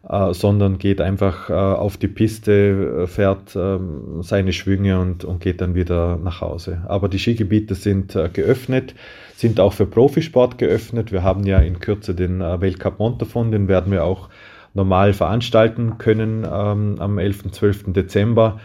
äh, 0.09 0.33
sondern 0.33 0.79
geht 0.79 1.01
einfach 1.01 1.51
äh, 1.51 1.53
auf 1.53 1.97
die 1.97 2.09
Piste, 2.09 3.03
äh, 3.03 3.07
fährt 3.07 3.57
ähm, 3.57 4.23
seine 4.23 4.53
Schwünge 4.53 5.01
und, 5.01 5.25
und 5.25 5.41
geht 5.41 5.61
dann 5.61 5.75
wieder 5.75 6.17
nach 6.17 6.41
Hause. 6.41 6.83
Aber 6.87 7.09
die 7.09 7.19
Skigebiete 7.19 7.75
sind 7.75 8.15
äh, 8.15 8.29
geöffnet, 8.33 8.95
sind 9.35 9.59
auch 9.59 9.73
für 9.73 9.87
Profisport 9.87 10.59
geöffnet. 10.59 11.11
Wir 11.11 11.25
haben 11.25 11.45
ja 11.45 11.59
in 11.59 11.81
Kürze 11.81 12.15
den 12.15 12.39
Weltcup 12.39 13.01
Montafon, 13.01 13.51
den 13.51 13.67
werden 13.67 13.91
wir 13.91 14.05
auch 14.05 14.29
normal 14.75 15.13
veranstalten 15.13 15.99
können 15.99 16.45
ähm, 16.45 16.97
am 16.99 17.19
11. 17.19 17.51
12. 17.51 17.93
Dezember. 17.93 18.61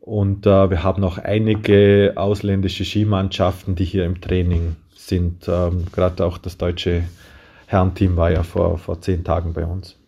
Und 0.00 0.46
äh, 0.46 0.70
wir 0.70 0.82
haben 0.82 1.04
auch 1.04 1.18
einige 1.18 2.14
ausländische 2.16 2.84
Skimannschaften, 2.84 3.74
die 3.74 3.84
hier 3.84 4.06
im 4.06 4.20
Training 4.20 4.76
sind. 4.94 5.46
Ähm, 5.48 5.84
Gerade 5.92 6.24
auch 6.24 6.38
das 6.38 6.56
deutsche 6.56 7.04
Herrenteam 7.66 8.16
war 8.16 8.32
ja 8.32 8.42
vor, 8.42 8.78
vor 8.78 9.00
zehn 9.00 9.24
Tagen 9.24 9.52
bei 9.52 9.64
uns. 9.64 10.00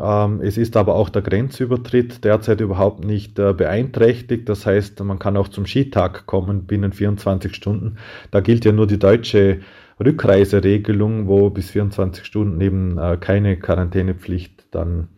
Ähm, 0.00 0.40
es 0.40 0.56
ist 0.56 0.76
aber 0.76 0.94
auch 0.94 1.08
der 1.08 1.22
Grenzübertritt 1.22 2.24
derzeit 2.24 2.60
überhaupt 2.60 3.04
nicht 3.04 3.38
äh, 3.38 3.52
beeinträchtigt. 3.52 4.48
Das 4.48 4.66
heißt, 4.66 5.00
man 5.00 5.18
kann 5.18 5.36
auch 5.36 5.48
zum 5.48 5.66
Skitag 5.66 6.26
kommen 6.26 6.66
binnen 6.66 6.92
24 6.92 7.54
Stunden. 7.54 7.98
Da 8.30 8.40
gilt 8.40 8.64
ja 8.64 8.72
nur 8.72 8.86
die 8.86 8.98
deutsche 8.98 9.60
Rückreiseregelung, 10.00 11.28
wo 11.28 11.50
bis 11.50 11.70
24 11.70 12.24
Stunden 12.24 12.60
eben 12.60 12.98
äh, 12.98 13.16
keine 13.18 13.56
Quarantänepflicht 13.56 14.64
dann 14.70 15.08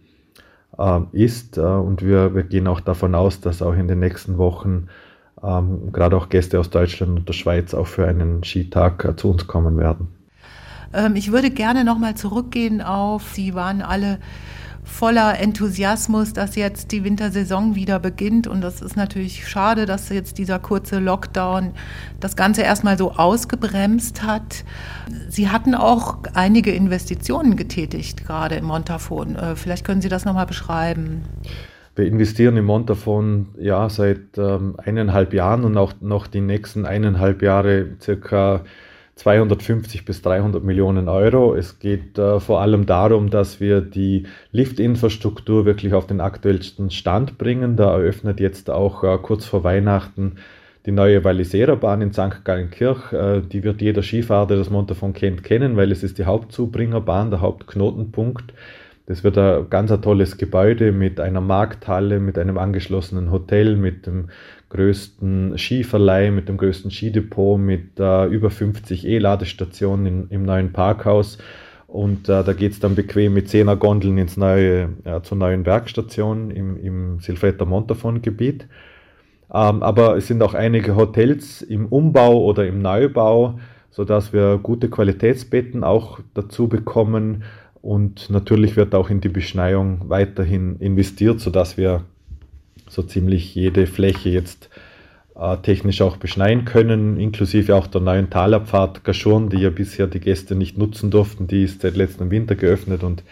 ist. 1.13 1.59
Äh, 1.59 1.63
und 1.63 2.03
wir, 2.03 2.35
wir 2.35 2.43
gehen 2.43 2.67
auch 2.67 2.81
davon 2.81 3.15
aus, 3.15 3.41
dass 3.41 3.63
auch 3.63 3.75
in 3.75 3.89
den 3.89 4.01
nächsten 4.01 4.39
Wochen 4.39 4.89
ähm, 5.43 5.93
gerade 5.93 6.17
auch 6.17 6.29
Gäste 6.29 6.59
aus 6.59 6.71
Deutschland 6.71 7.19
und 7.19 7.29
der 7.29 7.33
Schweiz 7.35 7.75
auch 7.75 7.87
für 7.87 8.07
einen 8.07 8.43
Skitag 8.45 9.05
äh, 9.05 9.17
zu 9.17 9.31
uns 9.31 9.47
kommen 9.47 9.79
werden. 9.79 10.09
Ähm, 10.93 11.17
ich 11.17 11.33
würde 11.33 11.51
gerne 11.51 11.85
nochmal 11.85 12.15
zurückgehen 12.15 12.81
auf, 12.81 13.31
Sie 13.33 13.55
waren 13.55 13.83
alle 13.83 14.19
voller 14.87 15.39
Enthusiasmus, 15.39 16.33
dass 16.33 16.57
jetzt 16.57 16.93
die 16.93 17.05
Wintersaison 17.05 17.75
wieder 17.75 17.99
beginnt. 17.99 18.47
Und 18.47 18.63
das 18.63 18.81
ist 18.81 18.97
natürlich 18.97 19.47
schade, 19.47 19.85
dass 19.85 20.09
jetzt 20.09 20.39
dieser 20.39 20.59
kurze 20.59 21.01
Lockdown 21.01 21.73
das 22.21 22.37
Ganze 22.37 22.63
erstmal 22.63 22.97
so 22.97 23.13
ausgebremst 23.13 24.23
hat. 24.23 24.65
Sie 25.29 25.51
hatten 25.51 25.75
auch 25.75 26.19
einige 26.33 26.71
Investitionen 26.71 27.57
getätigt, 27.57 28.25
gerade 28.25 28.55
im 28.55 28.65
Montafon. 28.65 29.37
Äh, 29.37 29.57
vielleicht 29.57 29.85
können 29.85 30.01
Sie 30.01 30.09
das 30.09 30.25
nochmal 30.25 30.47
beschreiben. 30.47 31.25
Wir 31.97 32.07
investieren 32.07 32.57
im 32.57 32.67
Montafon 32.67 33.49
ja 33.59 33.89
seit 33.89 34.39
ähm, 34.39 34.77
eineinhalb 34.79 35.35
Jahren 35.35 35.65
und 35.65 35.77
auch 35.77 35.95
noch 36.01 36.27
die 36.27 36.43
nächsten 36.43 36.87
eineinhalb 36.87 37.43
Jahre 37.43 37.87
circa 38.01 38.63
250 39.17 40.05
bis 40.05 40.21
300 40.23 40.63
Millionen 40.63 41.09
Euro. 41.09 41.55
Es 41.55 41.79
geht 41.79 42.19
äh, 42.19 42.39
vor 42.39 42.61
allem 42.61 42.85
darum, 42.85 43.31
dass 43.31 43.61
wir 43.61 43.81
die 43.81 44.27
Liftinfrastruktur 44.53 45.65
wirklich 45.65 45.95
auf 45.95 46.07
den 46.07 46.21
aktuellsten 46.21 46.91
Stand 46.91 47.39
bringen. 47.39 47.77
Da 47.77 47.93
eröffnet 47.93 48.41
jetzt 48.41 48.69
auch 48.69 49.03
äh, 49.03 49.19
kurz 49.21 49.47
vor 49.47 49.65
Weihnachten 49.65 50.37
die 50.85 50.93
neue 50.93 51.25
Walliserer 51.25 52.01
in 52.01 52.13
St. 52.13 52.45
Gallenkirch. 52.45 53.13
Äh, 53.15 53.41
die 53.41 53.65
wird 53.65 53.81
jeder 53.81 54.03
Skifahrer, 54.03 54.47
der 54.47 54.59
das 54.59 54.71
Montafon 54.71 55.15
kennt, 55.15 55.43
kennen, 55.43 55.77
weil 55.77 55.93
es 55.93 56.03
ist 56.03 56.19
die 56.19 56.27
Hauptzubringerbahn, 56.27 57.31
der 57.31 57.41
Hauptknotenpunkt. 57.41 58.53
Das 59.07 59.23
wird 59.23 59.39
ein 59.39 59.71
ganz 59.71 59.93
ein 59.93 60.03
tolles 60.03 60.37
Gebäude 60.37 60.91
mit 60.91 61.21
einer 61.21 61.41
Markthalle, 61.41 62.19
mit 62.19 62.39
einem 62.39 62.59
angeschlossenen 62.59 63.31
Hotel, 63.31 63.77
mit 63.77 64.07
dem 64.07 64.31
größten 64.69 65.57
Skiverleih, 65.57 66.33
mit 66.33 66.49
dem 66.49 66.57
größten 66.57 66.91
Skidepot, 66.91 67.59
mit 67.59 68.01
äh, 68.01 68.27
über 68.27 68.51
50 68.51 69.07
E-Ladestationen 69.07 70.29
im 70.29 70.43
neuen 70.45 70.73
Parkhaus. 70.73 71.39
Und 71.87 72.29
äh, 72.29 72.43
da 72.43 72.53
geht 72.53 72.73
es 72.73 72.81
dann 72.81 72.97
bequem 72.97 73.35
mit 73.35 73.47
10er 73.47 73.77
Gondeln 73.77 74.19
ins 74.19 74.37
neue, 74.37 74.91
ja, 75.05 75.23
zur 75.23 75.39
neuen 75.39 75.65
Werkstation 75.65 76.51
im, 76.51 76.77
im 76.77 77.21
Silfretter 77.21 77.65
Montafon-Gebiet. 77.65 78.67
Ähm, 79.55 79.83
aber 79.85 80.17
es 80.17 80.27
sind 80.27 80.43
auch 80.43 80.55
einige 80.55 80.97
Hotels 80.97 81.63
im 81.63 81.87
Umbau 81.87 82.43
oder 82.43 82.67
im 82.67 82.83
Neubau, 82.83 83.61
sodass 83.91 84.33
wir 84.33 84.59
gute 84.59 84.91
Qualitätsbetten 84.91 85.85
auch 85.85 86.19
dazu 86.35 86.69
bekommen. 86.69 87.45
Und 87.87 88.31
natürlich 88.31 88.75
wird 88.75 88.97
auch 88.97 89.11
in 89.11 89.21
die 89.21 89.29
Beschneiung 89.29 90.09
weiterhin 90.09 90.75
investiert, 90.81 91.39
sodass 91.39 91.77
wir 91.77 92.03
so 92.89 93.05
ziemlich 93.05 93.55
jede 93.55 93.87
Fläche 93.87 94.29
jetzt 94.29 94.71
äh, 95.37 95.57
technisch 95.59 96.03
auch 96.03 96.17
beschneien 96.17 96.65
können, 96.65 97.17
inklusive 97.17 97.77
auch 97.77 97.87
der 97.87 98.01
neuen 98.01 98.29
Talerpfad 98.29 99.05
Gaschurn, 99.05 99.51
die 99.51 99.59
ja 99.59 99.71
bisher 99.71 100.09
die 100.09 100.19
Gäste 100.19 100.57
nicht 100.57 100.77
nutzen 100.77 101.13
durften. 101.13 101.47
Die 101.47 101.63
ist 101.63 101.83
seit 101.83 101.95
letztem 101.95 102.33
Winter 102.33 102.57
geöffnet 102.57 103.05
und 103.05 103.23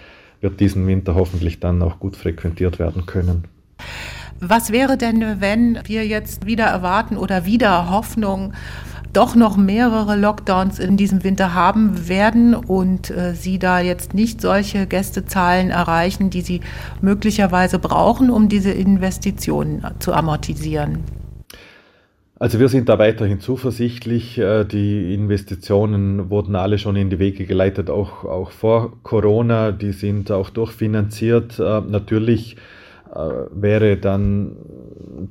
wird 0.40 0.60
diesen 0.60 0.86
Winter 0.86 1.16
hoffentlich 1.16 1.58
dann 1.58 1.82
auch 1.82 1.98
gut 1.98 2.14
frequentiert 2.14 2.78
werden 2.78 3.06
können. 3.06 3.48
Was 4.38 4.70
wäre 4.70 4.96
denn, 4.96 5.40
wenn 5.40 5.80
wir 5.84 6.06
jetzt 6.06 6.46
wieder 6.46 6.66
erwarten 6.66 7.16
oder 7.16 7.44
wieder 7.44 7.90
Hoffnung 7.90 8.52
doch 9.14 9.34
noch 9.34 9.56
mehrere 9.56 10.16
Lockdowns 10.16 10.78
in 10.78 10.96
diesem 10.96 11.24
Winter 11.24 11.54
haben 11.54 12.08
werden 12.08 12.54
und 12.54 13.10
äh, 13.10 13.34
Sie 13.34 13.58
da 13.58 13.80
jetzt 13.80 14.12
nicht 14.12 14.40
solche 14.40 14.86
Gästezahlen 14.86 15.70
erreichen, 15.70 16.30
die 16.30 16.42
Sie 16.42 16.60
möglicherweise 17.00 17.78
brauchen, 17.78 18.30
um 18.30 18.48
diese 18.48 18.72
Investitionen 18.72 19.86
zu 20.00 20.12
amortisieren? 20.12 20.98
Also 22.36 22.58
wir 22.58 22.68
sind 22.68 22.88
da 22.88 22.98
weiterhin 22.98 23.40
zuversichtlich. 23.40 24.38
Äh, 24.38 24.64
die 24.64 25.14
Investitionen 25.14 26.30
wurden 26.30 26.56
alle 26.56 26.78
schon 26.78 26.96
in 26.96 27.08
die 27.08 27.18
Wege 27.18 27.46
geleitet, 27.46 27.90
auch, 27.90 28.24
auch 28.24 28.50
vor 28.50 28.98
Corona. 29.02 29.70
Die 29.70 29.92
sind 29.92 30.30
auch 30.32 30.50
durchfinanziert. 30.50 31.60
Äh, 31.60 31.80
natürlich 31.82 32.56
äh, 33.14 33.18
wäre 33.52 33.96
dann 33.96 34.56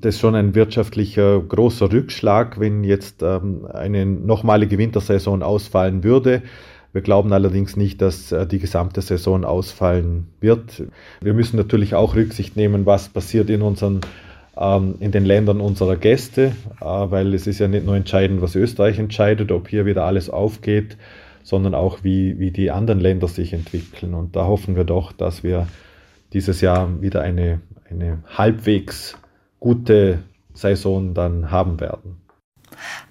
das 0.01 0.19
schon 0.19 0.35
ein 0.35 0.55
wirtschaftlicher 0.55 1.39
großer 1.41 1.91
Rückschlag, 1.91 2.59
wenn 2.59 2.83
jetzt 2.83 3.23
ähm, 3.23 3.65
eine 3.71 4.05
nochmalige 4.05 4.77
Wintersaison 4.77 5.43
ausfallen 5.43 6.03
würde. 6.03 6.41
Wir 6.91 7.01
glauben 7.01 7.33
allerdings 7.33 7.75
nicht, 7.75 8.01
dass 8.01 8.31
äh, 8.31 8.45
die 8.45 8.59
gesamte 8.59 9.01
Saison 9.01 9.45
ausfallen 9.45 10.27
wird. 10.39 10.83
Wir 11.21 11.33
müssen 11.33 11.57
natürlich 11.57 11.95
auch 11.95 12.15
Rücksicht 12.15 12.55
nehmen, 12.55 12.85
was 12.85 13.09
passiert 13.09 13.49
in 13.49 13.61
unseren 13.61 14.01
ähm, 14.55 14.95
in 14.99 15.11
den 15.11 15.25
Ländern 15.25 15.59
unserer 15.61 15.95
Gäste, 15.95 16.55
äh, 16.79 16.85
weil 16.85 17.33
es 17.33 17.47
ist 17.47 17.59
ja 17.59 17.67
nicht 17.67 17.85
nur 17.85 17.95
entscheidend, 17.95 18.41
was 18.41 18.55
Österreich 18.55 18.99
entscheidet, 18.99 19.51
ob 19.51 19.67
hier 19.67 19.85
wieder 19.85 20.05
alles 20.05 20.29
aufgeht, 20.29 20.97
sondern 21.41 21.73
auch 21.73 22.03
wie, 22.03 22.39
wie 22.39 22.51
die 22.51 22.71
anderen 22.71 22.99
Länder 22.99 23.27
sich 23.27 23.53
entwickeln. 23.53 24.13
Und 24.13 24.35
da 24.35 24.45
hoffen 24.45 24.75
wir 24.75 24.83
doch, 24.83 25.11
dass 25.11 25.43
wir 25.43 25.67
dieses 26.33 26.61
Jahr 26.61 27.01
wieder 27.01 27.21
eine, 27.21 27.61
eine 27.89 28.19
halbwegs 28.27 29.17
gute 29.63 30.19
Saison 30.53 31.13
dann 31.13 31.49
haben 31.49 31.79
werden. 31.79 32.17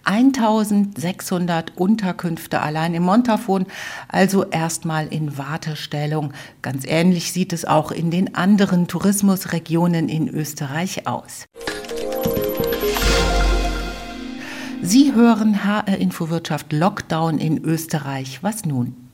1600 0.04 1.78
Unterkünfte 1.78 2.60
allein 2.60 2.92
im 2.92 3.04
Montafon, 3.04 3.64
also 4.08 4.44
erstmal 4.44 5.06
in 5.06 5.38
Wartestellung. 5.38 6.34
Ganz 6.60 6.84
ähnlich 6.86 7.32
sieht 7.32 7.54
es 7.54 7.64
auch 7.64 7.90
in 7.90 8.10
den 8.10 8.34
anderen 8.34 8.86
Tourismusregionen 8.86 10.10
in 10.10 10.28
Österreich 10.28 11.06
aus. 11.06 11.46
Sie 14.82 15.14
hören 15.14 15.64
HR 15.64 15.96
Infowirtschaft 15.96 16.70
Lockdown 16.74 17.38
in 17.38 17.64
Österreich. 17.64 18.42
Was 18.42 18.66
nun? 18.66 19.11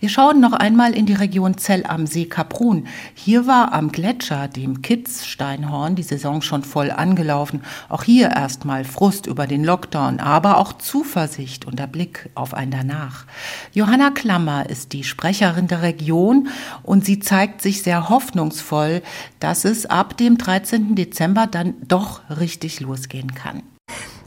Wir 0.00 0.08
schauen 0.08 0.40
noch 0.40 0.52
einmal 0.52 0.94
in 0.94 1.06
die 1.06 1.14
Region 1.14 1.58
Zell 1.58 1.84
am 1.86 2.06
See 2.06 2.26
Kaprun. 2.26 2.86
Hier 3.14 3.46
war 3.46 3.72
am 3.72 3.92
Gletscher, 3.92 4.48
dem 4.48 4.82
Kitzsteinhorn, 4.82 5.94
die 5.94 6.02
Saison 6.02 6.42
schon 6.42 6.62
voll 6.62 6.90
angelaufen. 6.90 7.62
Auch 7.88 8.02
hier 8.02 8.30
erstmal 8.30 8.84
Frust 8.84 9.26
über 9.26 9.46
den 9.46 9.64
Lockdown, 9.64 10.20
aber 10.20 10.58
auch 10.58 10.72
Zuversicht 10.74 11.66
und 11.66 11.78
der 11.78 11.86
Blick 11.86 12.30
auf 12.34 12.54
ein 12.54 12.70
Danach. 12.70 13.26
Johanna 13.72 14.10
Klammer 14.10 14.68
ist 14.68 14.92
die 14.92 15.04
Sprecherin 15.04 15.66
der 15.66 15.82
Region 15.82 16.48
und 16.82 17.04
sie 17.04 17.20
zeigt 17.20 17.62
sich 17.62 17.82
sehr 17.82 18.08
hoffnungsvoll, 18.08 19.02
dass 19.38 19.64
es 19.64 19.86
ab 19.86 20.16
dem 20.16 20.38
13. 20.38 20.94
Dezember 20.94 21.46
dann 21.46 21.74
doch 21.86 22.22
richtig 22.30 22.80
losgehen 22.80 23.34
kann. 23.34 23.62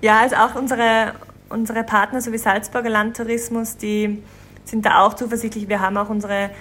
Ja, 0.01 0.19
also 0.19 0.35
auch 0.35 0.55
unsere, 0.55 1.13
unsere 1.49 1.83
Partner 1.83 2.21
sowie 2.21 2.37
Salzburger 2.37 2.89
Landtourismus, 2.89 3.77
die 3.77 4.21
sind 4.65 4.85
da 4.85 4.99
auch 5.01 5.13
zuversichtlich. 5.13 5.69
Wir 5.69 5.81
haben 5.81 5.97
auch 5.97 6.09
unsere 6.09 6.51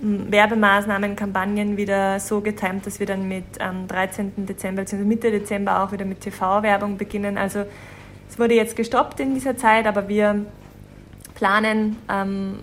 Werbemaßnahmen, 0.00 1.14
Kampagnen 1.14 1.76
wieder 1.76 2.18
so 2.18 2.40
getimt, 2.40 2.86
dass 2.86 2.98
wir 2.98 3.06
dann 3.06 3.28
mit 3.28 3.60
am 3.60 3.86
13. 3.86 4.46
Dezember 4.46 4.82
bzw. 4.82 5.04
Mitte 5.04 5.30
Dezember 5.30 5.82
auch 5.82 5.92
wieder 5.92 6.04
mit 6.04 6.20
TV-Werbung 6.20 6.98
beginnen. 6.98 7.38
Also 7.38 7.64
es 8.28 8.38
wurde 8.38 8.54
jetzt 8.54 8.74
gestoppt 8.74 9.20
in 9.20 9.34
dieser 9.34 9.56
Zeit, 9.56 9.86
aber 9.86 10.08
wir 10.08 10.44
planen, 11.34 11.98
ähm, 12.08 12.58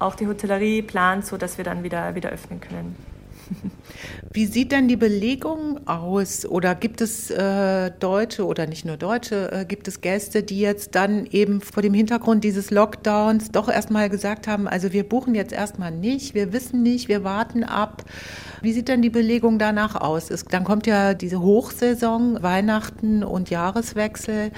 auch 0.00 0.16
die 0.16 0.26
Hotellerie 0.26 0.82
plant 0.82 1.26
so, 1.26 1.36
dass 1.36 1.58
wir 1.58 1.64
dann 1.64 1.84
wieder, 1.84 2.14
wieder 2.14 2.30
öffnen 2.30 2.60
können. 2.60 2.96
Wie 4.32 4.46
sieht 4.46 4.72
denn 4.72 4.88
die 4.88 4.96
Belegung 4.96 5.86
aus? 5.86 6.46
Oder 6.46 6.74
gibt 6.74 7.00
es 7.00 7.30
äh, 7.30 7.90
Deutsche 7.98 8.46
oder 8.46 8.66
nicht 8.66 8.84
nur 8.84 8.96
Deutsche, 8.96 9.50
äh, 9.52 9.64
gibt 9.64 9.88
es 9.88 10.00
Gäste, 10.00 10.42
die 10.42 10.60
jetzt 10.60 10.94
dann 10.94 11.26
eben 11.26 11.60
vor 11.60 11.82
dem 11.82 11.94
Hintergrund 11.94 12.44
dieses 12.44 12.70
Lockdowns 12.70 13.50
doch 13.50 13.68
erstmal 13.68 14.08
gesagt 14.08 14.46
haben, 14.46 14.68
also 14.68 14.92
wir 14.92 15.08
buchen 15.08 15.34
jetzt 15.34 15.52
erstmal 15.52 15.90
nicht, 15.90 16.34
wir 16.34 16.52
wissen 16.52 16.82
nicht, 16.82 17.08
wir 17.08 17.24
warten 17.24 17.64
ab. 17.64 18.04
Wie 18.62 18.72
sieht 18.72 18.88
denn 18.88 19.02
die 19.02 19.10
Belegung 19.10 19.58
danach 19.58 19.94
aus? 19.94 20.30
Es, 20.30 20.44
dann 20.44 20.64
kommt 20.64 20.86
ja 20.86 21.14
diese 21.14 21.40
Hochsaison, 21.40 22.42
Weihnachten 22.42 23.24
und 23.24 23.50
Jahreswechsel 23.50 24.50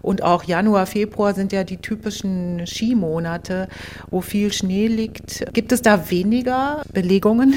und 0.00 0.22
auch 0.22 0.44
Januar, 0.44 0.86
Februar 0.86 1.34
sind 1.34 1.52
ja 1.52 1.64
die 1.64 1.76
typischen 1.76 2.66
Skimonate, 2.66 3.68
wo 4.10 4.20
viel 4.20 4.52
Schnee 4.52 4.88
liegt. 4.88 5.44
Gibt 5.52 5.72
es 5.72 5.82
da 5.82 6.10
weniger 6.10 6.82
Belegungen? 6.92 7.54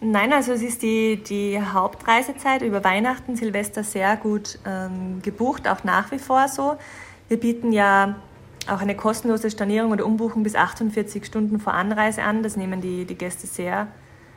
Nein, 0.00 0.30
also 0.36 0.52
es 0.52 0.60
ist 0.60 0.82
die, 0.82 1.16
die 1.16 1.58
Hauptreisezeit 1.58 2.60
über 2.60 2.84
Weihnachten, 2.84 3.36
Silvester 3.36 3.82
sehr 3.82 4.18
gut 4.18 4.58
ähm, 4.66 5.22
gebucht, 5.22 5.66
auch 5.66 5.82
nach 5.82 6.12
wie 6.12 6.18
vor 6.18 6.48
so. 6.48 6.76
Wir 7.28 7.40
bieten 7.40 7.72
ja 7.72 8.16
auch 8.68 8.82
eine 8.82 8.94
kostenlose 8.94 9.50
Stornierung 9.50 9.92
oder 9.92 10.04
Umbuchung 10.04 10.42
bis 10.42 10.54
48 10.54 11.24
Stunden 11.24 11.58
vor 11.58 11.72
Anreise 11.72 12.22
an. 12.22 12.42
Das 12.42 12.56
nehmen 12.56 12.82
die, 12.82 13.06
die 13.06 13.14
Gäste 13.14 13.46
sehr, 13.46 13.88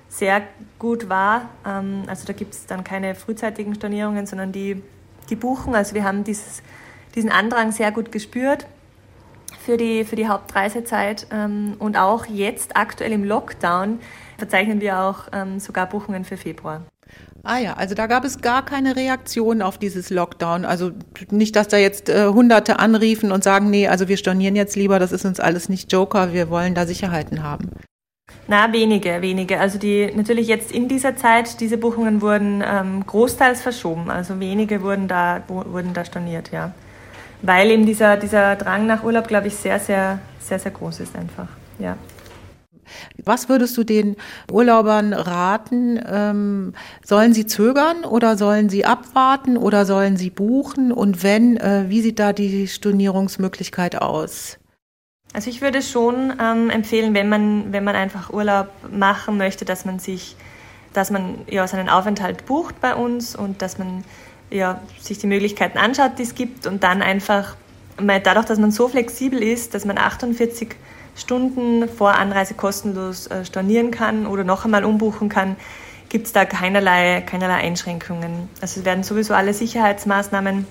sehr 0.08 0.44
gut 0.80 1.10
wahr. 1.10 1.50
Ähm, 1.68 2.04
also 2.08 2.26
da 2.26 2.32
gibt 2.32 2.54
es 2.54 2.66
dann 2.66 2.86
keine 2.86 3.14
frühzeitigen 3.14 3.76
Stornierungen, 3.76 4.26
sondern 4.26 4.54
die, 4.54 4.82
die 5.30 5.36
buchen. 5.36 5.76
Also 5.76 5.96
wir 5.96 6.06
haben 6.06 6.24
dieses, 6.24 6.64
diesen 7.14 7.30
Andrang 7.30 7.74
sehr 7.74 7.92
gut 7.92 8.14
gespürt 8.14 8.68
für 9.60 9.76
die, 9.76 10.06
für 10.06 10.16
die 10.16 10.30
Hauptreisezeit. 10.30 11.28
Ähm, 11.30 11.76
und 11.78 11.98
auch 11.98 12.26
jetzt 12.26 12.78
aktuell 12.78 13.12
im 13.12 13.26
Lockdown 13.26 14.00
verzeichnen 14.40 14.82
wir 14.82 15.00
auch 15.00 15.28
ähm, 15.32 15.60
sogar 15.60 15.88
Buchungen 15.88 16.26
für 16.26 16.38
Februar. 16.38 16.82
Ah 17.44 17.58
ja, 17.58 17.74
also 17.74 17.96
da 17.96 18.08
gab 18.08 18.26
es 18.26 18.42
gar 18.42 18.66
keine 18.66 18.96
Reaktion 18.96 19.62
auf 19.62 19.78
dieses 19.78 20.10
Lockdown. 20.10 20.66
Also 20.66 20.92
nicht, 21.32 21.56
dass 21.56 21.68
da 21.68 21.78
jetzt 21.78 22.10
äh, 22.10 22.28
Hunderte 22.28 22.80
anriefen 22.80 23.32
und 23.32 23.44
sagen, 23.44 23.70
nee, 23.70 23.88
also 23.88 24.08
wir 24.08 24.18
stornieren 24.18 24.56
jetzt 24.56 24.76
lieber, 24.76 25.00
das 25.00 25.12
ist 25.12 25.26
uns 25.26 25.40
alles 25.40 25.70
nicht 25.70 25.92
Joker, 25.92 26.34
wir 26.34 26.50
wollen 26.50 26.76
da 26.76 26.86
Sicherheiten 26.86 27.44
haben. 27.44 27.70
Na, 28.48 28.72
wenige, 28.74 29.22
wenige. 29.22 29.60
Also 29.60 29.78
die 29.80 30.12
natürlich 30.14 30.48
jetzt 30.48 30.72
in 30.72 30.88
dieser 30.88 31.16
Zeit, 31.16 31.60
diese 31.62 31.78
Buchungen 31.78 32.22
wurden 32.22 32.64
ähm, 32.66 33.06
großteils 33.06 33.62
verschoben. 33.62 34.10
Also 34.10 34.40
wenige 34.40 34.82
wurden 34.82 35.08
da, 35.08 35.44
wurden 35.48 35.94
da 35.94 36.04
storniert, 36.04 36.52
ja. 36.52 36.74
Weil 37.42 37.72
eben 37.72 37.86
dieser, 37.86 38.18
dieser 38.18 38.56
Drang 38.56 38.86
nach 38.86 39.04
Urlaub, 39.04 39.28
glaube 39.28 39.48
ich, 39.48 39.56
sehr, 39.56 39.80
sehr, 39.80 40.20
sehr, 40.40 40.60
sehr 40.60 40.72
groß 40.72 41.00
ist 41.00 41.16
einfach. 41.16 41.48
Ja. 41.80 41.96
Was 43.24 43.50
würdest 43.50 43.78
du 43.78 43.84
den 43.84 44.16
Urlaubern 44.52 45.14
raten? 45.14 46.00
Ähm, 46.06 46.74
sollen 47.06 47.34
sie 47.34 47.46
zögern 47.46 48.04
oder 48.04 48.38
sollen 48.38 48.70
sie 48.70 48.86
abwarten 48.86 49.58
oder 49.58 49.86
sollen 49.86 50.18
sie 50.18 50.30
buchen? 50.30 50.92
Und 50.92 51.24
wenn, 51.24 51.58
äh, 51.58 51.86
wie 51.88 52.02
sieht 52.02 52.20
da 52.20 52.34
die 52.34 52.68
Stornierungsmöglichkeit 52.68 54.02
aus? 54.02 54.58
Also 55.34 55.50
ich 55.50 55.62
würde 55.62 55.82
schon 55.82 56.34
ähm, 56.42 56.70
empfehlen, 56.70 57.14
wenn 57.14 57.30
man, 57.30 57.72
wenn 57.72 57.84
man 57.84 57.96
einfach 57.96 58.32
Urlaub 58.32 58.68
machen 58.92 59.38
möchte, 59.38 59.64
dass 59.64 59.86
man 59.86 60.00
sich, 60.00 60.36
dass 60.94 61.12
man 61.12 61.42
ja 61.48 61.68
seinen 61.68 61.88
Aufenthalt 61.88 62.46
bucht 62.46 62.82
bei 62.82 62.96
uns 62.96 63.36
und 63.36 63.62
dass 63.62 63.78
man 63.78 64.04
ja, 64.50 64.82
sich 65.00 65.20
die 65.20 65.28
Möglichkeiten 65.28 65.78
anschaut, 65.78 66.14
die 66.18 66.24
es 66.24 66.36
gibt 66.36 66.66
und 66.66 66.84
dann 66.84 67.02
einfach, 67.02 67.56
dadurch, 67.98 68.46
dass 68.46 68.60
man 68.60 68.72
so 68.72 68.88
flexibel 68.88 69.42
ist, 69.44 69.74
dass 69.74 69.86
man 69.86 69.98
48 69.98 70.70
Stunden 71.16 71.88
vor 71.90 72.16
Anreise 72.16 72.54
kostenlos 72.54 73.28
äh, 73.28 73.46
stornieren 73.46 73.92
kann 73.92 74.26
oder 74.26 74.44
noch 74.44 74.66
einmal 74.66 74.86
umbuchen 74.86 75.30
kann, 75.30 75.56
gibt 76.10 76.28
es 76.28 76.34
da 76.34 76.46
keinerlei, 76.46 77.22
keinerlei 77.22 77.56
Einschränkungen. 77.56 78.50
Also 78.62 78.80
es 78.80 78.86
werden 78.86 79.04
sowieso 79.04 79.34
alle 79.34 79.54
Sicherheitsmaßnahmen 79.54 80.66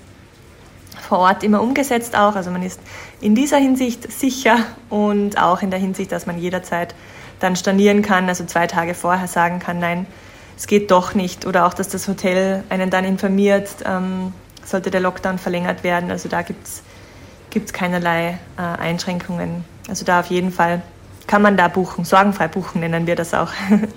vor 1.07 1.19
Ort 1.19 1.43
immer 1.43 1.61
umgesetzt 1.61 2.15
auch. 2.15 2.35
Also 2.35 2.51
man 2.51 2.61
ist 2.61 2.79
in 3.21 3.35
dieser 3.35 3.57
Hinsicht 3.57 4.11
sicher 4.11 4.57
und 4.89 5.41
auch 5.41 5.61
in 5.61 5.71
der 5.71 5.79
Hinsicht, 5.79 6.11
dass 6.11 6.25
man 6.25 6.37
jederzeit 6.37 6.93
dann 7.39 7.55
stornieren 7.55 8.01
kann, 8.01 8.27
also 8.27 8.45
zwei 8.45 8.67
Tage 8.67 8.93
vorher 8.93 9.27
sagen 9.27 9.59
kann, 9.59 9.79
nein, 9.79 10.05
es 10.57 10.67
geht 10.67 10.91
doch 10.91 11.15
nicht. 11.15 11.45
Oder 11.45 11.65
auch, 11.65 11.73
dass 11.73 11.87
das 11.87 12.07
Hotel 12.07 12.63
einen 12.69 12.89
dann 12.89 13.05
informiert, 13.05 13.69
ähm, 13.85 14.33
sollte 14.65 14.91
der 14.91 14.99
Lockdown 14.99 15.37
verlängert 15.37 15.83
werden. 15.83 16.11
Also 16.11 16.27
da 16.27 16.41
gibt 16.41 16.67
es 16.67 17.73
keinerlei 17.73 18.37
äh, 18.57 18.61
Einschränkungen. 18.61 19.63
Also 19.89 20.05
da 20.05 20.19
auf 20.19 20.27
jeden 20.27 20.51
Fall 20.51 20.81
kann 21.27 21.41
man 21.41 21.57
da 21.57 21.67
buchen, 21.67 22.05
sorgenfrei 22.05 22.47
buchen 22.47 22.81
nennen 22.81 23.07
wir 23.07 23.15
das 23.15 23.33
auch. 23.33 23.51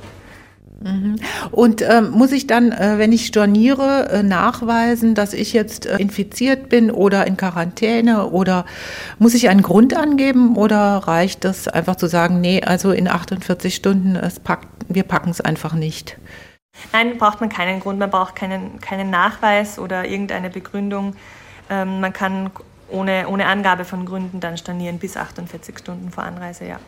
Mhm. 0.85 1.17
Und 1.51 1.83
ähm, 1.83 2.11
muss 2.11 2.33
ich 2.33 2.47
dann, 2.47 2.73
äh, 2.73 2.99
wenn 2.99 3.13
ich 3.13 3.27
storniere, 3.27 4.09
äh, 4.11 4.23
nachweisen, 4.23 5.15
dass 5.15 5.33
ich 5.33 5.53
jetzt 5.53 5.87
äh, 5.87 5.97
infiziert 5.99 6.69
bin 6.69 6.91
oder 6.91 7.27
in 7.27 7.37
Quarantäne 7.37 8.27
oder 8.29 8.65
muss 9.19 9.35
ich 9.35 9.49
einen 9.49 9.63
Grund 9.63 9.97
angeben 9.97 10.57
oder 10.57 10.97
reicht 10.97 11.45
es 11.45 11.69
einfach 11.69 11.97
zu 11.97 12.07
sagen, 12.07 12.41
nee, 12.41 12.63
also 12.63 12.91
in 12.91 13.09
48 13.09 13.75
Stunden, 13.75 14.17
es 14.17 14.41
packt, 14.41 14.67
wir 14.89 15.05
packen 15.05 15.31
es 15.31 15.41
einfach 15.41 15.75
nicht? 15.75 16.19
Nein, 16.93 17.19
braucht 17.19 17.41
man 17.41 17.51
keinen 17.51 17.81
Grund, 17.81 17.99
man 17.99 18.11
braucht 18.11 18.35
keinen, 18.35 18.81
keinen 18.81 19.11
Nachweis 19.11 19.79
oder 19.79 20.07
irgendeine 20.07 20.51
Begründung. 20.51 21.15
Ähm, 21.71 22.01
man 22.01 22.13
kann 22.13 22.51
ohne, 22.93 23.29
ohne 23.29 23.47
Angabe 23.47 23.85
von 23.85 24.07
Gründen 24.07 24.41
dann 24.41 24.57
stornieren 24.57 24.99
bis 24.99 25.17
48 25.17 25.79
Stunden 25.79 26.11
vor 26.11 26.25
Anreise, 26.25 26.67
ja. 26.67 26.79